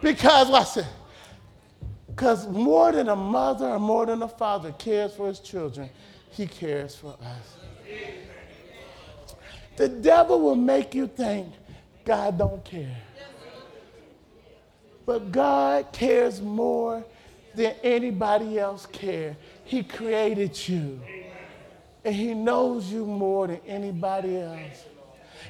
Because 0.00 0.48
listen, 0.48 0.86
because 2.08 2.48
more 2.48 2.92
than 2.92 3.08
a 3.08 3.16
mother 3.16 3.66
or 3.66 3.78
more 3.78 4.06
than 4.06 4.22
a 4.22 4.28
father 4.28 4.72
cares 4.72 5.14
for 5.14 5.28
his 5.28 5.40
children, 5.40 5.90
he 6.30 6.46
cares 6.46 6.94
for 6.94 7.16
us. 7.22 7.56
The 9.76 9.88
devil 9.88 10.40
will 10.40 10.56
make 10.56 10.94
you 10.94 11.06
think 11.06 11.52
God 12.04 12.38
don't 12.38 12.64
care. 12.64 12.96
But 15.06 15.30
God 15.30 15.92
cares 15.92 16.42
more 16.42 17.04
than 17.54 17.74
anybody 17.82 18.58
else 18.58 18.86
cares. 18.86 19.36
He 19.64 19.82
created 19.82 20.68
you. 20.68 21.00
And 22.04 22.14
he 22.14 22.34
knows 22.34 22.90
you 22.90 23.06
more 23.06 23.46
than 23.46 23.60
anybody 23.66 24.38
else. 24.38 24.84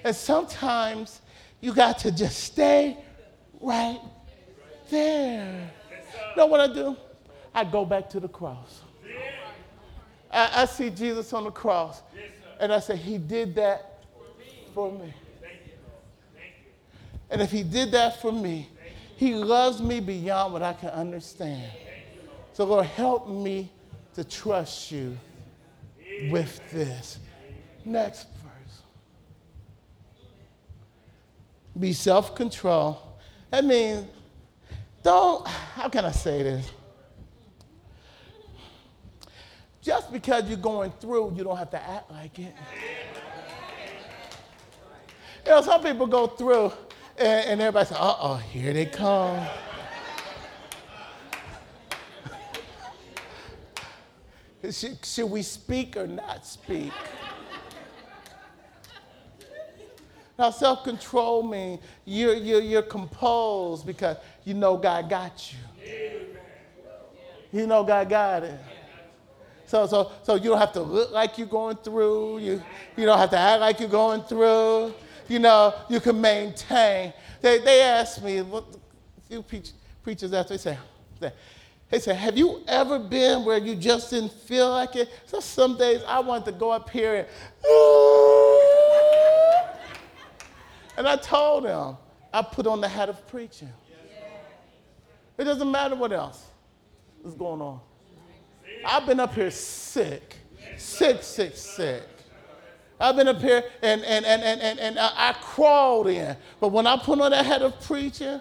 And 0.05 0.15
sometimes 0.15 1.21
you 1.61 1.75
got 1.75 1.99
to 2.01 2.13
just 2.13 2.39
stay 2.39 2.99
right 3.61 4.01
there. 4.89 5.71
Know 6.37 6.47
what 6.47 6.61
I 6.61 6.73
do? 6.73 6.97
I 7.55 7.65
go 7.65 7.85
back 7.85 8.09
to 8.11 8.21
the 8.21 8.29
cross. 8.29 8.83
I, 10.31 10.63
I 10.63 10.65
see 10.67 10.91
Jesus 10.91 11.33
on 11.33 11.45
the 11.45 11.51
cross, 11.51 12.03
and 12.61 12.73
I 12.73 12.81
say, 12.81 12.97
He 12.97 13.19
did 13.19 13.55
that 13.57 14.05
for 14.75 14.93
me. 14.93 15.13
And 17.31 17.43
if 17.43 17.51
He 17.51 17.63
did 17.63 17.91
that 17.93 18.21
for 18.21 18.33
me, 18.33 18.69
He 19.17 19.35
loves 19.35 19.81
me 19.81 20.01
beyond 20.01 20.53
what 20.53 20.63
I 20.63 20.73
can 20.75 20.91
understand. 20.91 21.71
So, 22.53 22.65
Lord, 22.65 22.87
help 22.87 23.29
me 23.29 23.71
to 24.15 24.25
trust 24.25 24.91
you 24.91 25.17
with 26.31 26.61
this. 26.71 27.19
Next 27.85 28.27
verse. 28.43 28.83
Be 31.79 31.93
self 31.93 32.35
control. 32.35 33.01
That 33.51 33.65
means 33.65 34.07
don't, 35.03 35.47
how 35.47 35.89
can 35.89 36.05
I 36.05 36.11
say 36.11 36.43
this? 36.43 36.71
Just 39.81 40.13
because 40.13 40.49
you're 40.49 40.59
going 40.59 40.93
through, 41.01 41.35
you 41.37 41.45
don't 41.45 41.57
have 41.57 41.71
to 41.71 41.83
act 41.83 42.11
like 42.11 42.39
it. 42.39 42.55
You 45.47 45.53
know, 45.53 45.63
some 45.63 45.83
people 45.83 46.07
go 46.07 46.27
through 46.27 46.73
and, 47.17 47.47
and 47.47 47.61
everybody 47.61 47.87
says, 47.87 47.97
uh 47.99 48.17
oh, 48.21 48.37
here 48.37 48.73
they 48.73 48.87
come. 48.87 49.47
should, 54.71 55.05
should 55.05 55.31
we 55.31 55.43
speak 55.43 55.97
or 55.97 56.07
not 56.07 56.45
speak? 56.45 56.93
Now, 60.39 60.51
self 60.51 60.85
control 60.85 61.43
means 61.43 61.81
you're, 62.05 62.35
you're, 62.35 62.61
you're 62.61 62.83
composed 62.83 63.85
because 63.85 64.19
you 64.45 64.55
know 64.55 64.77
God 64.77 65.11
got 65.11 65.53
you. 65.53 65.59
You 67.51 67.67
know 67.67 67.83
God 67.83 68.09
got 68.09 68.45
it. 68.45 68.61
So, 69.67 69.87
so, 69.87 70.13
so 70.23 70.37
you 70.37 70.51
don't 70.51 70.59
have 70.59 70.73
to 70.75 70.81
look 70.81 71.11
like 71.11 71.39
you're 71.39 71.47
going 71.47 71.77
through. 71.77 72.39
You, 72.39 72.63
you 72.97 73.05
don't 73.05 73.19
have 73.19 73.31
to 73.31 73.39
act 73.39 73.61
like 73.61 73.81
you're 73.81 73.89
going 73.89 74.23
through. 74.23 74.95
you 75.29 75.41
know, 75.41 75.75
you 75.89 75.99
can 75.99 76.21
maintain. 76.21 77.13
They, 77.41 77.59
they 77.59 77.83
asked 77.83 78.23
me, 78.23 78.41
what, 78.43 78.65
a 78.73 79.29
few 79.29 79.43
preach, 79.43 79.73
preachers 80.03 80.33
after, 80.33 80.55
they 80.55 80.59
say, 80.59 80.79
they 81.91 81.99
say, 81.99 82.15
have 82.15 82.37
you 82.37 82.63
ever 82.69 82.99
been 82.99 83.45
where 83.45 83.59
you 83.59 83.75
just 83.75 84.11
didn't 84.11 84.33
feel 84.33 84.71
like 84.71 84.95
it? 84.95 85.09
So 85.27 85.41
some 85.41 85.77
days 85.77 86.03
I 86.07 86.21
wanted 86.21 86.47
to 86.47 86.53
go 86.53 86.71
up 86.71 86.89
here 86.91 87.15
and, 87.15 87.27
and 90.99 91.07
I 91.07 91.15
told 91.15 91.65
them, 91.65 91.97
I 92.35 92.43
put 92.43 92.67
on 92.67 92.81
the 92.81 92.89
hat 92.89 93.09
of 93.09 93.25
preaching. 93.29 93.73
It 95.39 95.45
doesn't 95.45 95.71
matter 95.71 95.95
what 95.95 96.13
else 96.13 96.45
is 97.25 97.35
going 97.35 97.63
on. 97.63 97.79
I've 98.85 99.07
been 99.07 99.21
up 99.21 99.33
here 99.33 99.53
sick, 99.53 100.35
sick, 100.77 101.23
sick, 101.23 101.57
sick. 101.57 102.03
I've 102.99 103.15
been 103.15 103.29
up 103.29 103.41
here 103.41 103.63
and, 103.81 104.03
and, 104.03 104.27
and, 104.27 104.43
and, 104.43 104.61
and, 104.61 104.81
and 104.81 104.99
I, 104.99 105.13
I 105.17 105.33
crawled 105.35 106.09
in. 106.09 106.37
But 106.59 106.73
when 106.73 106.85
I 106.89 106.97
put 106.97 107.21
on 107.21 107.31
that 107.31 107.47
head 107.47 107.63
of 107.63 107.81
preaching, 107.81 108.41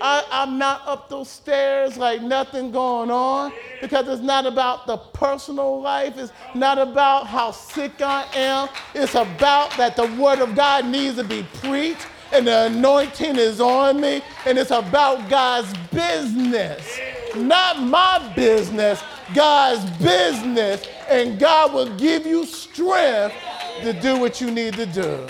I, 0.00 0.24
I'm 0.30 0.58
not 0.58 0.82
up 0.86 1.08
those 1.08 1.28
stairs 1.28 1.96
like 1.96 2.20
nothing 2.22 2.70
going 2.70 3.10
on 3.10 3.52
because 3.80 4.08
it's 4.08 4.22
not 4.22 4.46
about 4.46 4.86
the 4.86 4.96
personal 4.96 5.80
life. 5.80 6.18
It's 6.18 6.32
not 6.54 6.78
about 6.78 7.26
how 7.26 7.50
sick 7.50 8.00
I 8.00 8.26
am. 8.34 8.68
It's 8.94 9.14
about 9.14 9.70
that 9.76 9.96
the 9.96 10.06
Word 10.20 10.40
of 10.40 10.54
God 10.54 10.86
needs 10.86 11.16
to 11.16 11.24
be 11.24 11.46
preached 11.54 12.06
and 12.32 12.46
the 12.46 12.66
anointing 12.66 13.36
is 13.36 13.60
on 13.60 14.00
me. 14.00 14.22
And 14.44 14.58
it's 14.58 14.72
about 14.72 15.28
God's 15.28 15.72
business, 15.92 16.98
not 17.36 17.80
my 17.80 18.32
business, 18.34 19.02
God's 19.34 19.88
business. 19.98 20.86
And 21.08 21.38
God 21.38 21.72
will 21.72 21.96
give 21.96 22.26
you 22.26 22.44
strength 22.44 23.36
to 23.82 23.92
do 23.92 24.18
what 24.18 24.40
you 24.40 24.50
need 24.50 24.74
to 24.74 24.86
do. 24.86 25.26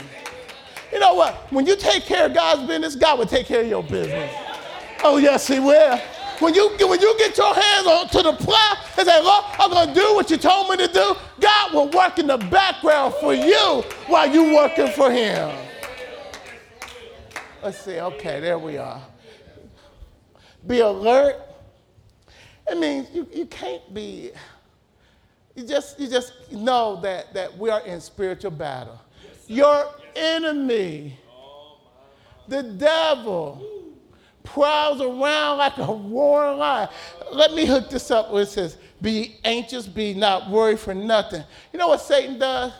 You 0.92 1.00
know 1.00 1.14
what? 1.14 1.52
When 1.52 1.66
you 1.66 1.76
take 1.76 2.04
care 2.04 2.26
of 2.26 2.34
God's 2.34 2.66
business, 2.66 2.94
God 2.94 3.18
will 3.18 3.26
take 3.26 3.46
care 3.46 3.62
of 3.62 3.66
your 3.68 3.82
business. 3.82 4.32
Oh, 5.04 5.18
yes, 5.18 5.46
He 5.46 5.60
will. 5.60 5.98
When 6.40 6.54
you, 6.54 6.70
when 6.80 7.00
you 7.00 7.16
get 7.18 7.36
your 7.36 7.54
hands 7.54 7.86
on 7.86 8.08
to 8.08 8.22
the 8.22 8.32
plow 8.32 8.74
and 8.98 9.06
say, 9.06 9.22
Lord, 9.22 9.44
I'm 9.58 9.70
going 9.70 9.88
to 9.88 9.94
do 9.94 10.14
what 10.14 10.30
you 10.30 10.36
told 10.36 10.70
me 10.70 10.76
to 10.78 10.92
do, 10.92 11.14
God 11.40 11.72
will 11.72 11.90
work 11.90 12.18
in 12.18 12.26
the 12.26 12.38
background 12.38 13.14
for 13.20 13.32
you 13.34 13.84
while 14.08 14.28
you're 14.28 14.52
working 14.52 14.88
for 14.88 15.10
Him. 15.10 15.54
Let's 17.62 17.78
see. 17.78 18.00
Okay, 18.00 18.40
there 18.40 18.58
we 18.58 18.78
are. 18.78 19.00
Be 20.66 20.80
alert. 20.80 21.36
It 22.68 22.78
means 22.78 23.08
you, 23.14 23.28
you 23.32 23.46
can't 23.46 23.92
be 23.92 24.32
you 25.54 25.64
just, 25.64 26.00
you 26.00 26.08
just 26.08 26.50
know 26.50 27.00
that, 27.02 27.32
that 27.32 27.56
we 27.56 27.70
are 27.70 27.80
in 27.82 28.00
spiritual 28.00 28.50
battle. 28.50 29.00
Yes, 29.22 29.34
Your 29.46 29.74
yes, 29.76 29.96
enemy, 30.16 31.16
oh, 31.30 31.78
my, 32.50 32.56
my. 32.56 32.62
the 32.62 32.68
devil. 32.76 33.73
Prowls 34.44 35.00
around 35.00 35.58
like 35.58 35.76
a 35.78 35.86
roaring 35.86 36.58
lion. 36.58 36.88
Let 37.32 37.52
me 37.54 37.66
hook 37.66 37.90
this 37.90 38.10
up 38.12 38.30
where 38.30 38.42
it 38.42 38.48
says, 38.48 38.78
Be 39.02 39.38
anxious, 39.44 39.88
be 39.88 40.14
not 40.14 40.48
worried 40.48 40.78
for 40.78 40.94
nothing. 40.94 41.42
You 41.72 41.78
know 41.80 41.88
what 41.88 42.00
Satan 42.00 42.38
does? 42.38 42.72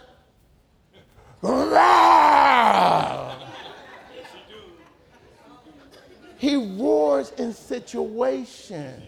he 6.38 6.57
roars 6.57 7.33
in 7.33 7.53
situations. 7.53 9.03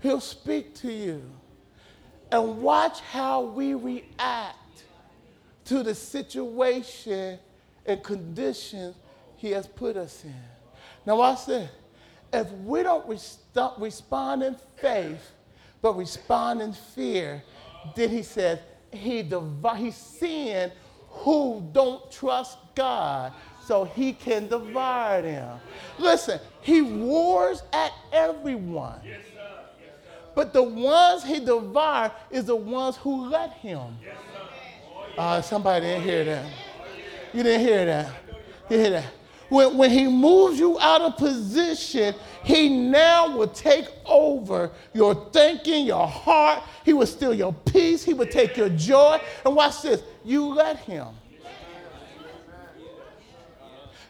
He'll 0.00 0.20
speak 0.20 0.74
to 0.76 0.92
you 0.92 1.22
and 2.30 2.62
watch 2.62 3.00
how 3.00 3.42
we 3.42 3.74
react 3.74 4.56
to 5.64 5.82
the 5.82 5.94
situation 5.94 7.38
and 7.86 8.02
conditions 8.02 8.94
he 9.36 9.50
has 9.50 9.66
put 9.66 9.96
us 9.96 10.24
in. 10.24 10.51
Now, 11.06 11.16
watch 11.16 11.46
this. 11.46 11.68
If 12.32 12.50
we 12.52 12.82
don't 12.82 13.06
respond 13.78 14.42
in 14.42 14.56
faith, 14.76 15.32
but 15.80 15.96
respond 15.96 16.62
in 16.62 16.72
fear, 16.72 17.42
then 17.94 18.08
he 18.08 18.22
says 18.22 18.58
he 18.90 19.22
divi- 19.22 19.76
he's 19.76 19.96
seeing 19.96 20.70
who 21.08 21.68
don't 21.72 22.10
trust 22.10 22.56
God 22.74 23.32
so 23.64 23.84
he 23.84 24.12
can 24.12 24.48
devour 24.48 25.22
them. 25.22 25.60
Listen, 25.98 26.40
he 26.62 26.80
wars 26.80 27.62
at 27.72 27.92
everyone. 28.12 29.00
But 30.34 30.54
the 30.54 30.62
ones 30.62 31.24
he 31.24 31.40
devoured 31.40 32.12
is 32.30 32.46
the 32.46 32.56
ones 32.56 32.96
who 32.96 33.26
let 33.26 33.52
him. 33.52 33.98
Uh, 35.18 35.42
somebody 35.42 35.84
didn't 35.84 36.04
hear 36.04 36.24
that. 36.24 36.46
You 37.34 37.42
didn't 37.42 37.66
hear 37.66 37.84
that. 37.84 38.14
You 38.70 38.78
hear 38.78 38.90
that? 38.90 39.04
When, 39.52 39.76
when 39.76 39.90
he 39.90 40.06
moves 40.06 40.58
you 40.58 40.80
out 40.80 41.02
of 41.02 41.18
position, 41.18 42.14
he 42.42 42.70
now 42.70 43.36
will 43.36 43.48
take 43.48 43.84
over 44.06 44.70
your 44.94 45.28
thinking, 45.30 45.84
your 45.84 46.08
heart. 46.08 46.62
He 46.86 46.94
will 46.94 47.06
steal 47.06 47.34
your 47.34 47.52
peace. 47.52 48.02
He 48.02 48.14
will 48.14 48.26
take 48.26 48.56
your 48.56 48.70
joy. 48.70 49.20
And 49.44 49.54
watch 49.54 49.82
this 49.82 50.02
you 50.24 50.46
let 50.54 50.78
him. 50.78 51.08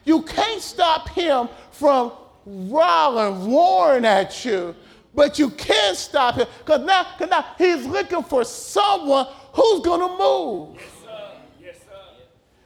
You 0.05 0.21
can't 0.21 0.61
stop 0.61 1.09
him 1.09 1.49
from 1.71 2.13
rolling, 2.45 3.51
roaring 3.51 4.05
at 4.05 4.45
you 4.45 4.73
but 5.15 5.37
you 5.37 5.49
can't 5.51 5.95
stop 5.95 6.35
him 6.35 6.47
because 6.59 6.81
now, 6.81 7.03
cause 7.19 7.29
now 7.29 7.45
he's 7.57 7.85
looking 7.85 8.23
for 8.23 8.43
someone 8.43 9.27
who's 9.53 9.81
going 9.81 9.99
to 9.99 10.17
move. 10.17 10.75
Yes, 10.75 10.89
sir. 11.03 11.31
Yes, 11.61 11.77
sir. 11.79 12.23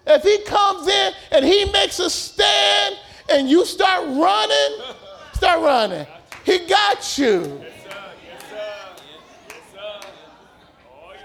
If 0.07 0.23
he 0.23 0.39
comes 0.43 0.87
in 0.87 1.13
and 1.31 1.45
he 1.45 1.65
makes 1.71 1.99
a 1.99 2.09
stand 2.09 2.97
and 3.29 3.49
you 3.49 3.65
start 3.65 4.05
running, 4.07 4.95
start 5.33 5.61
running. 5.61 6.07
He 6.45 6.59
got 6.59 7.17
you. 7.17 7.61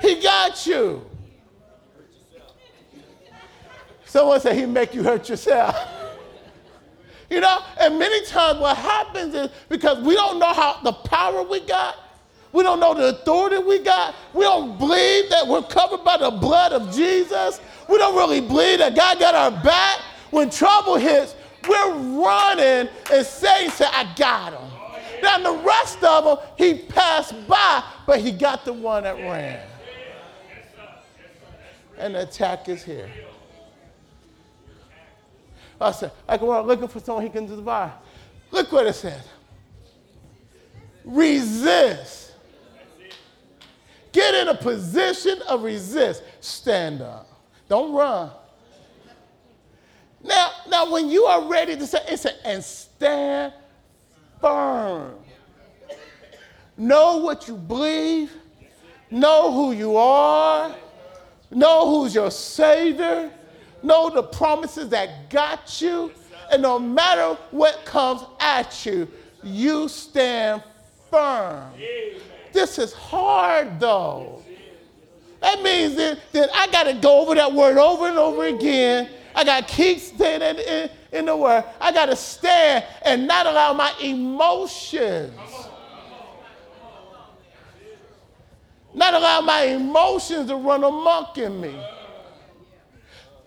He 0.00 0.20
got 0.20 0.66
you. 0.66 1.06
Someone 4.04 4.40
said 4.40 4.56
he 4.56 4.66
make 4.66 4.94
you 4.94 5.02
hurt 5.02 5.28
yourself. 5.28 5.76
You 7.30 7.40
know, 7.40 7.60
and 7.80 7.98
many 7.98 8.26
times 8.26 8.58
what 8.58 8.76
happens 8.76 9.34
is 9.34 9.48
because 9.70 10.04
we 10.04 10.14
don't 10.14 10.38
know 10.38 10.52
how 10.52 10.80
the 10.82 10.92
power 10.92 11.42
we 11.42 11.60
got, 11.60 11.96
we 12.52 12.62
don't 12.62 12.80
know 12.80 12.94
the 12.94 13.08
authority 13.08 13.58
we 13.58 13.78
got, 13.80 14.14
we 14.34 14.44
don't 14.44 14.78
believe 14.78 15.30
that 15.30 15.46
we're 15.46 15.62
covered 15.62 16.04
by 16.04 16.18
the 16.18 16.30
blood 16.30 16.72
of 16.72 16.94
Jesus, 16.94 17.60
we 17.88 17.98
don't 17.98 18.16
really 18.16 18.40
believe 18.40 18.78
that 18.78 18.94
God 18.94 19.18
got 19.18 19.34
our 19.34 19.62
back. 19.62 20.00
When 20.30 20.48
trouble 20.48 20.96
hits, 20.96 21.34
we're 21.68 21.94
running 21.94 22.90
and 23.12 23.26
saying, 23.26 23.70
say, 23.70 23.86
I 23.86 24.12
got 24.16 24.52
him. 24.54 24.70
Now 25.22 25.38
the 25.38 25.62
rest 25.62 26.02
of 26.02 26.24
them, 26.24 26.38
he 26.56 26.74
passed 26.74 27.34
by, 27.46 27.84
but 28.06 28.20
he 28.20 28.32
got 28.32 28.64
the 28.64 28.72
one 28.72 29.04
that 29.04 29.16
ran. 29.16 29.60
And 31.98 32.14
the 32.14 32.22
attack 32.22 32.68
is 32.68 32.82
here. 32.82 33.10
I 35.80 35.90
said, 35.90 36.12
I 36.28 36.36
go 36.36 36.50
around 36.50 36.66
looking 36.66 36.88
for 36.88 37.00
someone 37.00 37.24
he 37.24 37.30
can 37.30 37.46
devour. 37.46 37.92
Look 38.50 38.70
what 38.72 38.86
it 38.86 38.94
says. 38.94 39.22
Resist. 41.04 42.21
Get 44.12 44.34
in 44.34 44.48
a 44.48 44.54
position 44.54 45.40
of 45.48 45.62
resist. 45.62 46.22
Stand 46.40 47.02
up. 47.02 47.28
Don't 47.68 47.92
run. 47.92 48.30
Now, 50.22 50.50
now 50.68 50.92
when 50.92 51.08
you 51.08 51.24
are 51.24 51.48
ready 51.48 51.76
to 51.76 51.86
say, 51.86 51.98
it 52.08 52.18
said, 52.18 52.36
and 52.44 52.62
stand 52.62 53.52
firm. 54.40 55.14
Know 56.76 57.18
what 57.18 57.48
you 57.48 57.56
believe. 57.56 58.32
Know 59.10 59.52
who 59.52 59.72
you 59.72 59.96
are. 59.96 60.74
Know 61.50 61.90
who's 61.90 62.14
your 62.14 62.30
Savior 62.30 63.30
know 63.82 64.10
the 64.10 64.22
promises 64.22 64.88
that 64.90 65.30
got 65.30 65.80
you, 65.80 66.12
and 66.50 66.62
no 66.62 66.78
matter 66.78 67.34
what 67.50 67.84
comes 67.84 68.22
at 68.40 68.84
you, 68.86 69.08
you 69.42 69.88
stand 69.88 70.62
firm. 71.10 71.72
This 72.52 72.78
is 72.78 72.92
hard 72.92 73.80
though. 73.80 74.42
That 75.40 75.62
means 75.62 75.96
that, 75.96 76.20
that 76.32 76.50
I 76.54 76.68
got 76.68 76.84
to 76.84 76.94
go 76.94 77.20
over 77.20 77.34
that 77.34 77.52
word 77.52 77.76
over 77.76 78.06
and 78.06 78.18
over 78.18 78.44
again. 78.44 79.08
I 79.34 79.44
got 79.44 79.66
to 79.66 79.74
keep 79.74 79.98
staying 79.98 80.42
in, 80.42 80.58
in, 80.58 80.90
in 81.12 81.24
the 81.26 81.36
word. 81.36 81.64
I 81.80 81.90
got 81.90 82.06
to 82.06 82.16
stand 82.16 82.84
and 83.04 83.26
not 83.26 83.46
allow 83.46 83.72
my 83.72 83.92
emotions, 84.00 85.32
not 88.94 89.14
allow 89.14 89.40
my 89.40 89.62
emotions 89.62 90.48
to 90.48 90.56
run 90.56 90.84
amok 90.84 91.38
in 91.38 91.60
me 91.60 91.74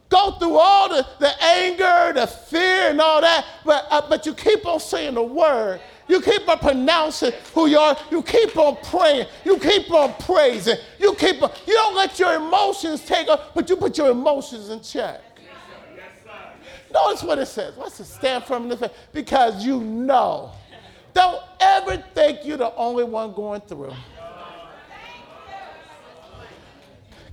go 0.10 0.32
through 0.32 0.58
all 0.58 0.90
the, 0.90 1.06
the 1.20 1.44
anger, 1.44 2.14
the 2.14 2.28
fear, 2.28 2.90
and 2.90 3.02
all 3.02 3.22
that, 3.22 3.46
but, 3.66 3.86
uh, 3.90 4.02
but 4.08 4.26
you 4.26 4.34
keep 4.34 4.66
on 4.66 4.80
saying 4.80 5.16
the 5.16 5.24
word. 5.24 5.82
You 6.08 6.22
keep 6.22 6.48
on 6.48 6.60
pronouncing 6.60 7.32
who 7.54 7.68
you 7.68 7.80
are. 7.80 7.98
You 8.12 8.22
keep 8.22 8.56
on 8.58 8.78
praying. 8.84 9.28
You 9.44 9.58
keep 9.58 9.92
on 9.92 10.14
praising. 10.20 10.78
You 11.00 11.16
keep 11.16 11.42
on, 11.42 11.52
you 11.66 11.74
don't 11.74 11.96
let 11.96 12.20
your 12.20 12.36
emotions 12.36 13.04
take 13.04 13.28
up, 13.28 13.56
but 13.56 13.70
you 13.70 13.76
put 13.76 13.98
your 13.98 14.12
emotions 14.12 14.70
in 14.70 14.82
check. 14.82 15.22
Notice 16.94 17.24
what 17.24 17.40
it 17.40 17.48
says. 17.48 17.76
What's 17.76 18.00
it 18.00 18.06
stand 18.06 18.44
faith? 18.46 18.92
Because 19.12 19.66
you 19.66 19.82
know. 19.82 20.52
Don't 21.14 21.42
ever 21.60 21.98
think 22.14 22.46
you're 22.46 22.58
the 22.58 22.74
only 22.76 23.04
one 23.04 23.34
going 23.34 23.62
through. 23.62 23.94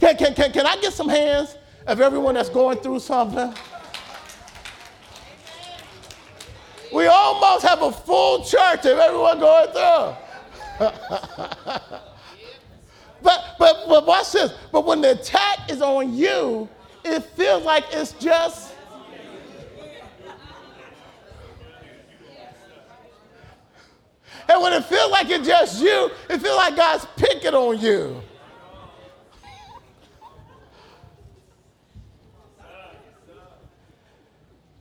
Can, 0.01 0.17
can, 0.17 0.35
can, 0.35 0.53
can 0.53 0.67
I 0.67 0.77
get 0.81 0.93
some 0.93 1.09
hands 1.09 1.57
of 1.87 2.01
everyone 2.01 2.35
that's 2.35 2.49
going 2.49 2.79
through 2.79 3.01
something? 3.01 3.55
We 6.93 7.07
almost 7.07 7.65
have 7.65 7.81
a 7.81 7.91
full 7.91 8.45
church 8.45 8.85
of 8.85 8.99
everyone 8.99 9.39
going 9.41 9.69
through. 9.69 10.15
but, 13.23 13.57
but, 13.59 13.85
but 13.89 14.07
watch 14.07 14.33
this. 14.33 14.53
But 14.71 14.85
when 14.85 15.01
the 15.01 15.13
attack 15.13 15.71
is 15.71 15.81
on 15.81 16.15
you, 16.15 16.69
it 17.05 17.21
feels 17.21 17.65
like 17.65 17.85
it's 17.93 18.13
just. 18.13 18.75
And 24.49 24.61
when 24.61 24.75
it 24.75 24.85
feels 24.85 25.11
like 25.11 25.31
it's 25.31 25.47
just 25.47 25.83
you, 25.83 26.11
it 26.29 26.39
feels 26.39 26.57
like 26.57 26.77
God's 26.77 27.07
picking 27.17 27.55
on 27.55 27.81
you. 27.81 28.21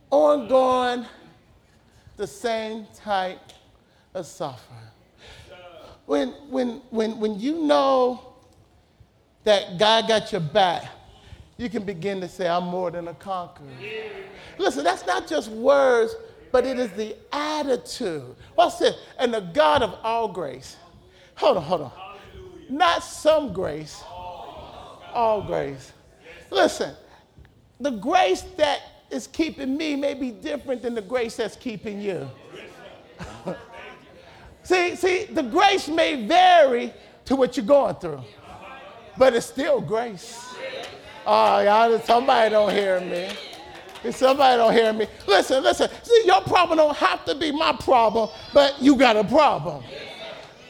Ongoing 0.10 1.06
the 2.22 2.28
same 2.28 2.86
type 2.96 3.40
of 4.14 4.28
suffering. 4.28 4.78
When, 6.06 6.30
when, 6.52 6.82
when, 6.92 7.20
when 7.20 7.40
you 7.40 7.64
know 7.64 8.36
that 9.44 9.80
God 9.80 10.08
got 10.08 10.32
your 10.32 10.42
back, 10.42 10.86
you 11.58 11.68
can 11.68 11.84
begin 11.84 12.22
to 12.22 12.28
say, 12.28 12.48
I'm 12.48 12.66
more 12.66 12.92
than 12.92 13.08
a 13.08 13.16
conqueror. 13.16 13.66
Listen, 14.60 14.84
that's 14.84 15.04
not 15.08 15.28
just 15.28 15.50
words, 15.50 16.14
but 16.52 16.64
it 16.64 16.78
is 16.78 16.92
the 16.92 17.16
attitude. 17.32 18.36
What's 18.54 18.78
this? 18.78 18.96
And 19.18 19.34
the 19.34 19.42
God 19.42 19.82
of 19.82 19.96
all 20.04 20.28
grace. 20.28 20.78
Hold 21.38 21.58
on, 21.58 21.64
hold 21.64 21.82
on. 21.82 21.92
Not 22.70 23.04
some 23.04 23.52
grace, 23.52 24.04
all 24.06 25.44
grace. 25.48 25.92
Listen, 26.52 26.94
the 27.80 27.92
grace 27.92 28.42
that 28.58 28.80
is 29.12 29.28
keeping 29.28 29.76
me 29.76 29.96
may 29.96 30.14
be 30.14 30.32
different 30.32 30.82
than 30.82 30.96
the 30.96 31.02
grace 31.02 31.36
that's 31.36 31.56
keeping 31.56 32.02
you. 32.02 32.28
see, 34.64 34.96
see, 34.96 35.26
the 35.26 35.44
grace 35.44 35.88
may 35.88 36.26
vary 36.26 36.94
to 37.26 37.36
what 37.36 37.58
you're 37.58 37.66
going 37.66 37.96
through, 37.96 38.22
but 39.18 39.36
it's 39.36 39.46
still 39.46 39.82
grace. 39.82 40.56
Oh, 41.26 41.60
y'all, 41.60 42.00
somebody 42.00 42.50
don't 42.50 42.72
hear 42.72 43.00
me. 43.02 43.30
Somebody 44.12 44.58
don't 44.58 44.74
hear 44.74 44.92
me. 44.94 45.06
Listen, 45.28 45.62
listen. 45.62 45.88
See, 46.02 46.24
your 46.26 46.42
problem 46.42 46.78
don't 46.78 46.98
have 46.98 47.24
to 47.26 47.36
be 47.36 47.52
my 47.52 47.74
problem, 47.74 48.30
but 48.54 48.82
you 48.82 48.96
got 48.96 49.16
a 49.16 49.24
problem. 49.24 49.84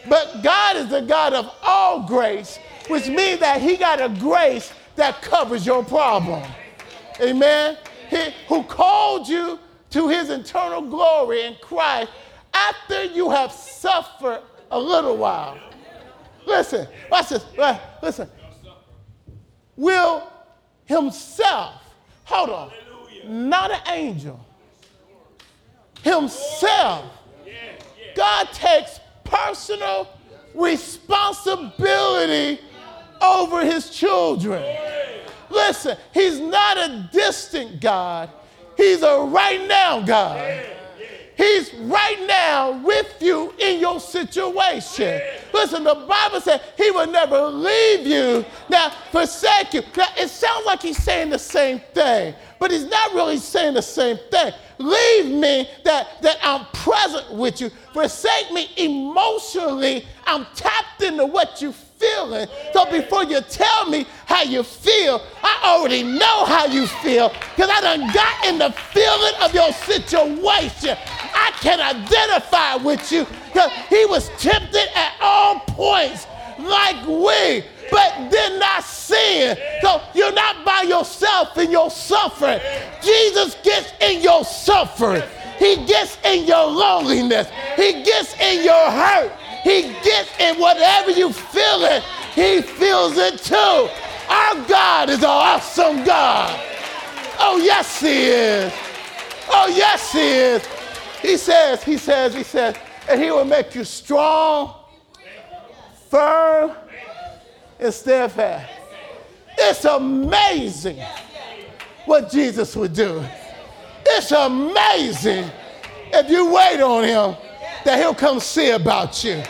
But 0.10 0.42
God 0.44 0.76
is 0.76 0.89
the 0.89 1.02
God 1.02 1.34
of 1.34 1.50
all 1.62 2.06
grace, 2.06 2.58
which 2.89 3.08
means 3.08 3.39
that 3.39 3.62
He 3.62 3.78
got 3.78 4.02
a 4.02 4.10
grace 4.20 4.74
that 4.98 5.22
covers 5.22 5.66
your 5.66 5.86
problem. 5.86 6.44
Amen 7.22 7.78
he, 8.12 8.30
who 8.47 8.62
called 8.64 9.28
you 9.28 9.57
to 9.89 10.07
his 10.09 10.30
eternal 10.30 10.82
glory 10.82 11.45
in 11.45 11.55
Christ 11.62 12.12
after 12.53 13.05
you 13.05 13.32
have 13.32 13.51
suffered 13.51 14.43
a 14.70 14.80
little 14.80 15.18
while. 15.18 15.57
Listen, 16.45 16.88
watch 17.09 17.30
this. 17.30 17.43
Listen. 18.03 18.30
Will 19.78 20.28
himself, 20.86 21.82
hold 22.26 22.49
on, 22.49 22.72
not 23.26 23.72
an 23.72 23.80
angel, 23.88 24.45
himself, 26.03 27.05
God 28.16 28.49
takes 28.51 28.99
personal 29.24 30.09
responsibility 30.53 32.59
over 33.22 33.64
his 33.64 33.89
children. 33.89 34.62
Listen, 35.52 35.97
he's 36.14 36.39
not 36.39 36.78
a 36.78 37.10
distant 37.12 37.80
God. 37.80 38.30
He's 38.78 39.04
a 39.04 39.22
right 39.22 39.68
now 39.68 40.02
God. 40.02 40.66
He's 41.36 41.74
right 41.74 42.24
now 42.28 42.84
with 42.84 43.16
you 43.20 43.54
in 43.58 43.80
your 43.80 43.99
situation. 43.99 45.20
Listen, 45.54 45.84
the 45.84 45.95
Bible 46.08 46.39
said 46.39 46.62
he 46.78 46.91
will 46.91 47.08
never 47.08 47.47
leave 47.47 48.06
you, 48.06 48.45
now 48.70 48.91
forsake 49.12 49.74
you. 49.74 49.82
Now, 49.97 50.08
it 50.18 50.30
sounds 50.30 50.66
like 50.68 50.84
he's 50.84 51.02
saying 51.02 51.32
the 51.32 51.39
same 51.39 51.80
thing, 51.93 52.36
but 52.60 52.70
he's 52.70 52.86
not 52.86 53.14
really 53.14 53.38
saying 53.38 53.74
the 53.74 53.82
same 53.82 54.20
thing. 54.30 54.54
Leave 54.78 55.26
me 55.26 55.68
that, 55.84 56.22
that 56.22 56.38
I'm 56.43 56.66
present 56.74 57.34
with 57.34 57.60
you. 57.60 57.72
Forsake 57.93 58.52
me 58.52 58.70
emotionally. 58.78 60.06
I'm 60.28 60.45
tapped 60.54 61.02
into 61.02 61.26
what 61.26 61.62
you 61.62 61.74
feeling. 62.02 62.47
So 62.74 62.86
before 62.89 63.24
you 63.24 63.41
tell 63.41 63.89
me 63.89 64.06
how 64.26 64.41
you 64.41 64.64
feel, 64.64 65.22
I 65.43 65.62
already 65.66 66.04
know 66.04 66.45
how 66.45 66.66
you 66.66 66.88
feel 66.88 67.30
because 67.30 67.70
I 67.70 67.82
done 67.82 68.12
got 68.14 68.45
in 68.45 68.58
the 68.58 68.72
feeling 68.72 69.34
of 69.41 69.54
your 69.54 69.72
situation. 69.72 70.97
I 71.34 71.52
can 71.62 71.80
identify 71.80 72.76
with 72.76 73.12
you 73.12 73.26
because 73.45 73.72
he 73.88 74.06
was 74.06 74.30
tempted 74.39 74.88
at 74.95 75.14
all 75.22 75.60
points 75.68 76.26
like 76.60 77.06
we, 77.08 77.64
but 77.89 78.30
did 78.30 78.60
not 78.60 78.84
sin. 78.84 79.58
So 79.82 80.02
you're 80.14 80.34
not 80.34 80.66
by 80.66 80.84
yourself 80.84 81.58
in 81.58 81.72
your 81.72 81.89
suffering. 81.89 82.60
Jesus 83.04 83.56
gets 83.64 83.93
in 84.02 84.22
your 84.22 84.43
suffering. 84.43 85.24
He 85.60 85.86
gets 85.86 86.18
in 86.26 86.45
your 86.45 86.66
loneliness. 86.66 87.47
He 87.76 88.04
gets 88.04 88.34
in 88.39 88.64
your 88.64 88.91
hurt. 88.91 89.32
He 89.64 89.93
gets 90.03 90.30
in 90.39 90.59
whatever 90.59 91.12
you 91.12 91.32
feel 91.32 91.84
it, 91.84 92.03
He 92.34 92.62
feels 92.62 93.18
it 93.18 93.39
too. 93.39 93.89
Our 94.30 94.68
God 94.68 95.09
is 95.09 95.20
an 95.20 95.26
awesome 95.26 96.03
God. 96.03 96.59
Oh, 97.39 97.62
yes, 97.64 97.99
He 97.99 98.26
is. 98.28 98.74
Oh, 99.49 99.68
yes, 99.68 100.12
He 100.12 100.20
is. 100.20 100.66
He 101.22 101.38
says, 101.38 101.84
He 101.84 101.97
says, 101.97 102.34
He 102.34 102.43
says, 102.43 102.76
and 103.09 103.22
He 103.22 103.30
will 103.30 103.45
make 103.45 103.76
you 103.76 103.84
strong, 103.84 104.76
firm, 106.09 106.72
and 107.80 107.93
steadfast. 107.93 108.72
It's 109.57 109.86
amazing 109.86 111.03
what 112.05 112.32
Jesus 112.32 112.76
would 112.76 112.93
do. 112.93 113.24
It's 114.05 114.32
amazing 114.32 115.49
if 116.14 116.30
you 116.30 116.51
wait 116.51 116.82
on 116.82 117.03
Him 117.03 117.36
that 117.86 118.00
he'll 118.00 118.16
come 118.16 118.40
see 118.40 118.72
about 118.72 119.24
you. 119.24 119.42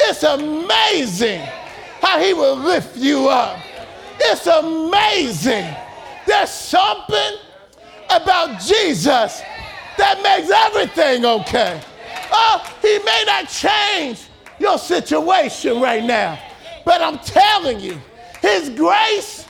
It's 0.00 0.22
amazing 0.22 1.40
how 2.00 2.20
he 2.20 2.32
will 2.32 2.56
lift 2.56 2.96
you 2.96 3.28
up. 3.28 3.58
It's 4.20 4.46
amazing. 4.46 5.66
There's 6.26 6.50
something 6.50 7.38
about 8.10 8.60
Jesus 8.60 9.42
that 9.98 10.20
makes 10.22 10.50
everything 10.50 11.24
okay. 11.24 11.80
Oh, 12.32 12.76
he 12.82 12.98
may 12.98 13.24
not 13.26 13.48
change 13.48 14.26
your 14.58 14.78
situation 14.78 15.80
right 15.80 16.04
now, 16.04 16.38
but 16.84 17.00
I'm 17.00 17.18
telling 17.18 17.80
you, 17.80 18.00
his 18.40 18.70
grace 18.70 19.46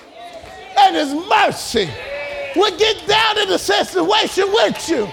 and 0.79 0.97
his 0.97 1.15
mercy 1.29 1.91
will 2.55 2.77
get 2.77 3.07
down 3.07 3.39
in 3.39 3.49
the 3.49 3.59
situation 3.59 4.51
with 4.53 4.89
you. 4.89 5.09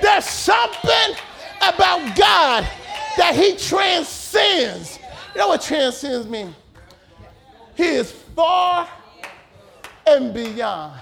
There's 0.00 0.24
something 0.24 1.16
about 1.62 2.16
God 2.16 2.68
that 3.16 3.34
he 3.34 3.56
transcends. 3.56 4.98
You 5.34 5.40
know 5.40 5.48
what 5.48 5.62
transcends 5.62 6.26
means? 6.28 6.54
He 7.74 7.84
is 7.84 8.12
far 8.12 8.88
and 10.06 10.34
beyond. 10.34 11.00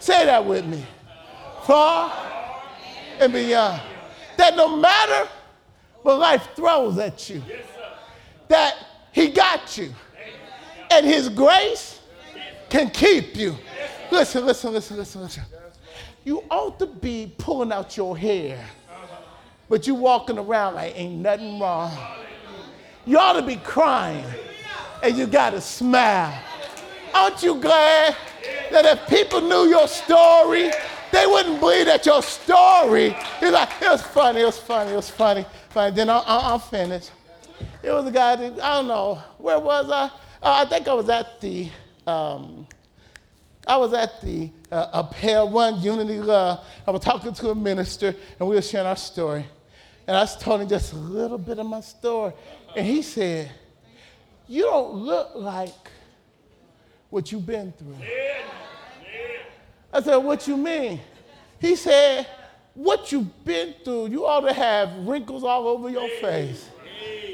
Say 0.00 0.24
that 0.26 0.44
with 0.44 0.64
me. 0.66 0.84
Far 1.64 2.12
and 3.20 3.32
beyond. 3.32 3.82
That 4.36 4.56
no 4.56 4.76
matter 4.76 5.28
what 6.02 6.18
life 6.18 6.48
throws 6.54 6.98
at 6.98 7.28
you, 7.28 7.42
that 8.48 8.74
he 9.12 9.28
got 9.28 9.76
you. 9.76 9.92
And 10.90 11.04
his 11.04 11.28
grace 11.28 12.00
can 12.68 12.90
keep 12.90 13.36
you. 13.36 13.56
Listen, 14.10 14.46
listen, 14.46 14.72
listen, 14.72 14.96
listen, 14.96 15.22
listen. 15.22 15.42
You 16.24 16.44
ought 16.50 16.78
to 16.78 16.86
be 16.86 17.32
pulling 17.38 17.72
out 17.72 17.96
your 17.96 18.16
hair 18.16 18.64
but 19.68 19.86
you 19.86 19.94
walking 19.94 20.38
around 20.38 20.74
like 20.74 20.96
ain't 20.96 21.20
nothing 21.20 21.58
wrong. 21.60 21.96
You 23.04 23.18
ought 23.18 23.34
to 23.34 23.42
be 23.42 23.56
crying 23.56 24.24
and 25.02 25.16
you 25.16 25.26
got 25.26 25.50
to 25.50 25.60
smile. 25.60 26.36
Aren't 27.14 27.42
you 27.42 27.60
glad 27.60 28.16
that 28.70 28.84
if 28.84 29.08
people 29.08 29.40
knew 29.40 29.68
your 29.68 29.88
story, 29.88 30.70
they 31.12 31.26
wouldn't 31.26 31.60
believe 31.60 31.86
that 31.86 32.04
your 32.04 32.22
story 32.22 33.16
is 33.40 33.52
like, 33.52 33.70
it 33.80 33.88
was 33.88 34.02
funny, 34.02 34.40
it 34.40 34.44
was 34.44 34.58
funny, 34.58 34.90
it 34.92 34.96
was 34.96 35.08
funny. 35.08 35.46
funny. 35.70 35.94
Then 35.94 36.10
I'll, 36.10 36.24
I'll 36.26 36.58
finish. 36.58 37.08
It 37.82 37.90
was 37.90 38.06
a 38.06 38.10
guy, 38.10 38.36
that, 38.36 38.60
I 38.60 38.74
don't 38.74 38.88
know, 38.88 39.22
where 39.38 39.58
was 39.58 39.90
I? 39.90 40.04
Uh, 40.04 40.10
I 40.42 40.64
think 40.66 40.88
I 40.88 40.94
was 40.94 41.08
at 41.08 41.40
the, 41.40 41.70
um, 42.06 42.66
I 43.66 43.76
was 43.76 43.92
at 43.92 44.20
the 44.20 44.50
uh, 44.70 45.04
Upheld 45.04 45.52
One 45.52 45.80
Unity 45.80 46.20
Love. 46.20 46.64
I 46.86 46.90
was 46.90 47.00
talking 47.00 47.32
to 47.32 47.50
a 47.50 47.54
minister, 47.54 48.14
and 48.38 48.48
we 48.48 48.56
were 48.56 48.62
sharing 48.62 48.86
our 48.86 48.96
story. 48.96 49.46
And 50.06 50.16
I 50.16 50.20
was 50.20 50.36
told 50.36 50.60
him 50.60 50.68
just 50.68 50.92
a 50.92 50.96
little 50.96 51.38
bit 51.38 51.58
of 51.58 51.66
my 51.66 51.80
story. 51.80 52.32
And 52.76 52.86
he 52.86 53.02
said, 53.02 53.50
You 54.46 54.62
don't 54.62 54.94
look 54.94 55.32
like 55.34 55.90
what 57.10 57.32
you've 57.32 57.46
been 57.46 57.72
through. 57.72 57.96
I 59.92 60.00
said, 60.02 60.16
What 60.16 60.46
you 60.46 60.56
mean? 60.56 61.00
He 61.58 61.74
said, 61.74 62.26
What 62.74 63.10
you've 63.10 63.44
been 63.44 63.74
through, 63.84 64.08
you 64.08 64.26
ought 64.26 64.46
to 64.46 64.52
have 64.52 64.92
wrinkles 65.06 65.42
all 65.42 65.66
over 65.66 65.90
your 65.90 66.08
face. 66.20 66.68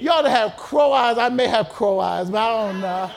You 0.00 0.10
ought 0.10 0.22
to 0.22 0.30
have 0.30 0.56
crow 0.56 0.92
eyes. 0.92 1.18
I 1.18 1.28
may 1.28 1.46
have 1.48 1.68
crow 1.68 2.00
eyes, 2.00 2.30
but 2.30 2.38
I 2.38 2.72
don't 2.72 2.80
know. 2.80 3.10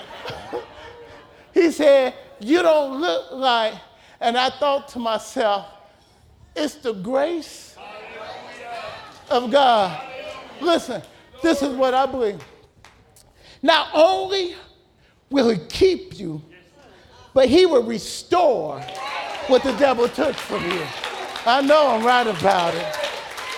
he 1.53 1.71
said, 1.71 2.13
You 2.39 2.61
don't 2.61 2.99
look 2.99 3.31
like, 3.31 3.75
and 4.19 4.37
I 4.37 4.49
thought 4.49 4.89
to 4.89 4.99
myself, 4.99 5.65
It's 6.53 6.75
the 6.75 6.91
grace 6.91 7.75
of 9.29 9.51
God. 9.51 10.01
Listen, 10.61 11.01
this 11.41 11.61
is 11.61 11.75
what 11.75 11.93
I 11.93 12.05
believe. 12.05 12.43
Not 13.61 13.89
only 13.93 14.55
will 15.29 15.49
He 15.49 15.57
keep 15.67 16.17
you, 16.17 16.41
but 17.33 17.49
He 17.49 17.65
will 17.65 17.83
restore 17.83 18.79
what 19.47 19.63
the 19.63 19.73
devil 19.73 20.07
took 20.07 20.35
from 20.35 20.63
you. 20.71 20.81
I 21.45 21.61
know 21.61 21.89
I'm 21.89 22.05
right 22.05 22.27
about 22.27 22.73
it. 22.73 22.95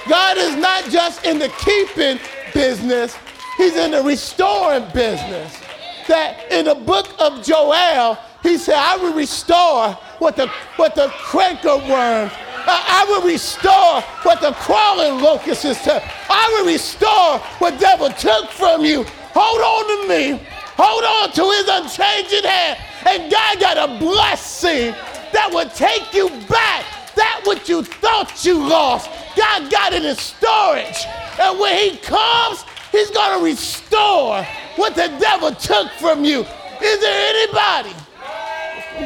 God 0.09 0.37
is 0.37 0.55
not 0.55 0.85
just 0.85 1.25
in 1.25 1.39
the 1.39 1.49
keeping 1.59 2.19
business, 2.53 3.17
He's 3.57 3.75
in 3.75 3.91
the 3.91 4.03
restoring 4.03 4.85
business. 4.93 5.61
That 6.07 6.51
in 6.51 6.65
the 6.65 6.75
book 6.75 7.07
of 7.19 7.43
Joel, 7.43 8.17
He 8.43 8.57
said, 8.57 8.75
I 8.75 8.97
will 8.97 9.13
restore 9.13 9.91
what 10.19 10.35
the, 10.35 10.47
what 10.77 10.95
the 10.95 11.11
canker 11.31 11.77
worms 11.77 12.31
I 12.69 13.05
will 13.07 13.21
restore 13.27 14.01
what 14.23 14.41
the 14.41 14.51
crawling 14.53 15.21
locust 15.21 15.63
locusts 15.63 15.83
took. 15.83 16.03
I 16.29 16.47
will 16.53 16.71
restore 16.71 17.39
what 17.59 17.75
the 17.75 17.79
devil 17.79 18.09
took 18.09 18.49
from 18.51 18.83
you. 18.83 19.05
Hold 19.33 19.61
on 19.61 19.83
to 19.87 20.09
me. 20.09 20.41
Hold 20.77 21.03
on 21.03 21.31
to 21.31 21.43
his 21.51 21.67
unchanging 21.67 22.43
hand. 22.43 22.79
And 23.07 23.31
God 23.31 23.59
got 23.59 23.77
a 23.77 23.97
blessing 23.99 24.91
that 25.33 25.49
will 25.51 25.69
take 25.69 26.13
you 26.13 26.29
back. 26.47 26.85
That 27.15 27.41
what 27.45 27.67
you 27.67 27.83
thought 27.83 28.45
you 28.45 28.55
lost, 28.67 29.09
God 29.35 29.71
got 29.71 29.93
it 29.93 30.05
in 30.05 30.15
storage. 30.15 31.05
And 31.39 31.59
when 31.59 31.77
he 31.77 31.97
comes, 31.97 32.63
he's 32.91 33.09
going 33.11 33.39
to 33.39 33.45
restore 33.45 34.43
what 34.75 34.95
the 34.95 35.07
devil 35.19 35.51
took 35.51 35.89
from 35.93 36.23
you. 36.23 36.45
Is 36.81 36.99
there 36.99 37.33
anybody 37.33 37.93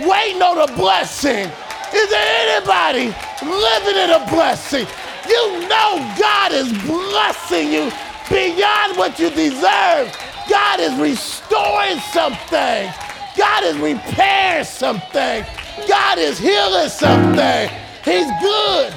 waiting 0.07 0.41
on 0.41 0.69
a 0.69 0.75
blessing? 0.75 1.49
Is 1.93 2.09
there 2.09 2.57
anybody 2.57 3.13
living 3.41 3.97
in 3.97 4.09
a 4.11 4.25
blessing? 4.29 4.87
You 5.27 5.67
know 5.67 6.15
God 6.17 6.51
is 6.53 6.71
blessing 6.83 7.71
you 7.71 7.91
beyond 8.29 8.97
what 8.97 9.19
you 9.19 9.29
deserve. 9.29 10.15
God 10.49 10.79
is 10.79 10.95
restoring 10.95 11.99
something. 12.13 12.89
God 13.37 13.63
is 13.63 13.77
repairing 13.77 14.63
something. 14.63 15.45
God 15.87 16.17
is 16.17 16.39
healing 16.39 16.89
something. 16.89 17.69
He's 18.05 18.27
good. 18.41 18.93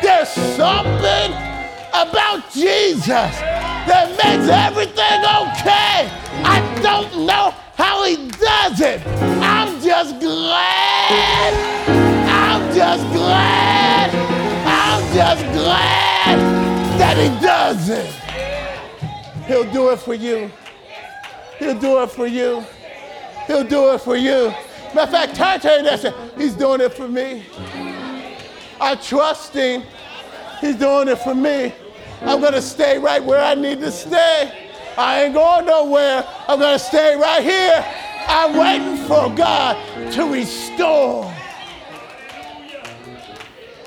There's 0.00 0.28
something 0.28 1.32
about 1.92 2.50
Jesus 2.52 3.06
that 3.06 4.08
makes 4.10 4.48
everything 4.48 5.20
okay. 5.20 6.08
I 6.44 6.80
don't 6.82 7.26
know 7.26 7.54
how 7.76 8.04
he 8.04 8.28
does 8.28 8.80
it. 8.80 9.06
I'm 9.42 9.80
just 9.82 10.18
glad 10.18 11.87
just 12.78 13.12
glad, 13.12 14.14
I'm 14.64 15.12
just 15.12 15.42
glad 15.52 16.38
that 16.96 17.16
he 17.16 17.28
does 17.44 17.88
it. 17.88 18.06
He'll 19.48 19.68
do 19.72 19.90
it 19.90 19.98
for 19.98 20.14
you. 20.14 20.48
He'll 21.58 21.76
do 21.76 22.00
it 22.04 22.10
for 22.12 22.28
you. 22.28 22.64
He'll 23.48 23.64
do 23.64 23.94
it 23.94 24.00
for 24.00 24.14
you. 24.14 24.54
Matter 24.94 25.00
of 25.00 25.10
fact, 25.10 25.34
turn 25.34 25.58
to 25.58 25.68
him 25.68 25.86
and 25.86 26.00
say, 26.00 26.14
He's 26.36 26.54
doing 26.54 26.80
it 26.80 26.94
for 26.94 27.08
me. 27.08 27.46
I 28.80 28.94
trust 28.94 29.54
him. 29.54 29.82
He's 30.60 30.76
doing 30.76 31.08
it 31.08 31.18
for 31.18 31.34
me. 31.34 31.74
I'm 32.20 32.40
going 32.40 32.52
to 32.52 32.62
stay 32.62 32.96
right 32.96 33.24
where 33.24 33.42
I 33.42 33.56
need 33.56 33.80
to 33.80 33.90
stay. 33.90 34.52
I 34.96 35.24
ain't 35.24 35.34
going 35.34 35.66
nowhere. 35.66 36.24
I'm 36.46 36.60
going 36.60 36.78
to 36.78 36.84
stay 36.84 37.16
right 37.16 37.42
here. 37.42 37.84
I'm 38.28 38.56
waiting 38.56 39.04
for 39.08 39.34
God 39.34 40.12
to 40.12 40.32
restore 40.32 41.34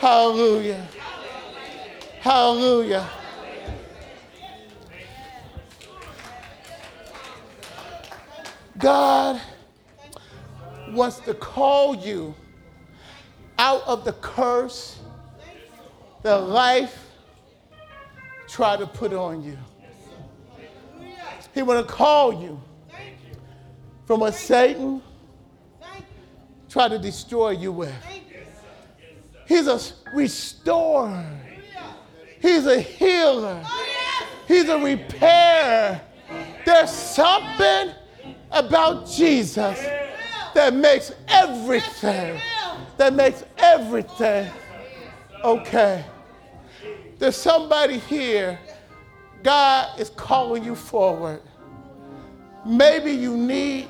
Hallelujah. 0.01 0.87
Hallelujah. 2.21 3.07
God 8.79 9.39
wants 10.89 11.19
to 11.19 11.35
call 11.35 11.95
you 11.95 12.33
out 13.59 13.83
of 13.85 14.03
the 14.03 14.13
curse 14.13 14.97
that 16.23 16.47
life 16.47 17.05
tried 18.47 18.79
to 18.79 18.87
put 18.87 19.13
on 19.13 19.43
you. 19.43 19.55
He 21.53 21.61
want 21.61 21.87
to 21.87 21.93
call 21.93 22.41
you 22.41 22.59
from 24.07 24.21
what 24.21 24.33
Satan 24.33 25.03
tried 26.69 26.89
to 26.89 26.97
destroy 26.97 27.51
you 27.51 27.71
with. 27.71 27.93
He's 29.51 29.67
a 29.67 29.81
restorer. 30.13 31.25
He's 32.41 32.65
a 32.65 32.79
healer. 32.79 33.61
He's 34.47 34.69
a 34.69 34.79
repairer. 34.79 35.99
There's 36.65 36.89
something 36.89 37.93
about 38.49 39.09
Jesus 39.09 39.77
that 40.53 40.73
makes 40.73 41.11
everything, 41.27 42.39
that 42.95 43.13
makes 43.13 43.43
everything 43.57 44.49
okay. 45.43 46.05
There's 47.19 47.35
somebody 47.35 47.97
here, 47.97 48.57
God 49.43 49.99
is 49.99 50.11
calling 50.11 50.63
you 50.63 50.75
forward. 50.75 51.41
Maybe 52.65 53.11
you 53.11 53.35
need 53.35 53.89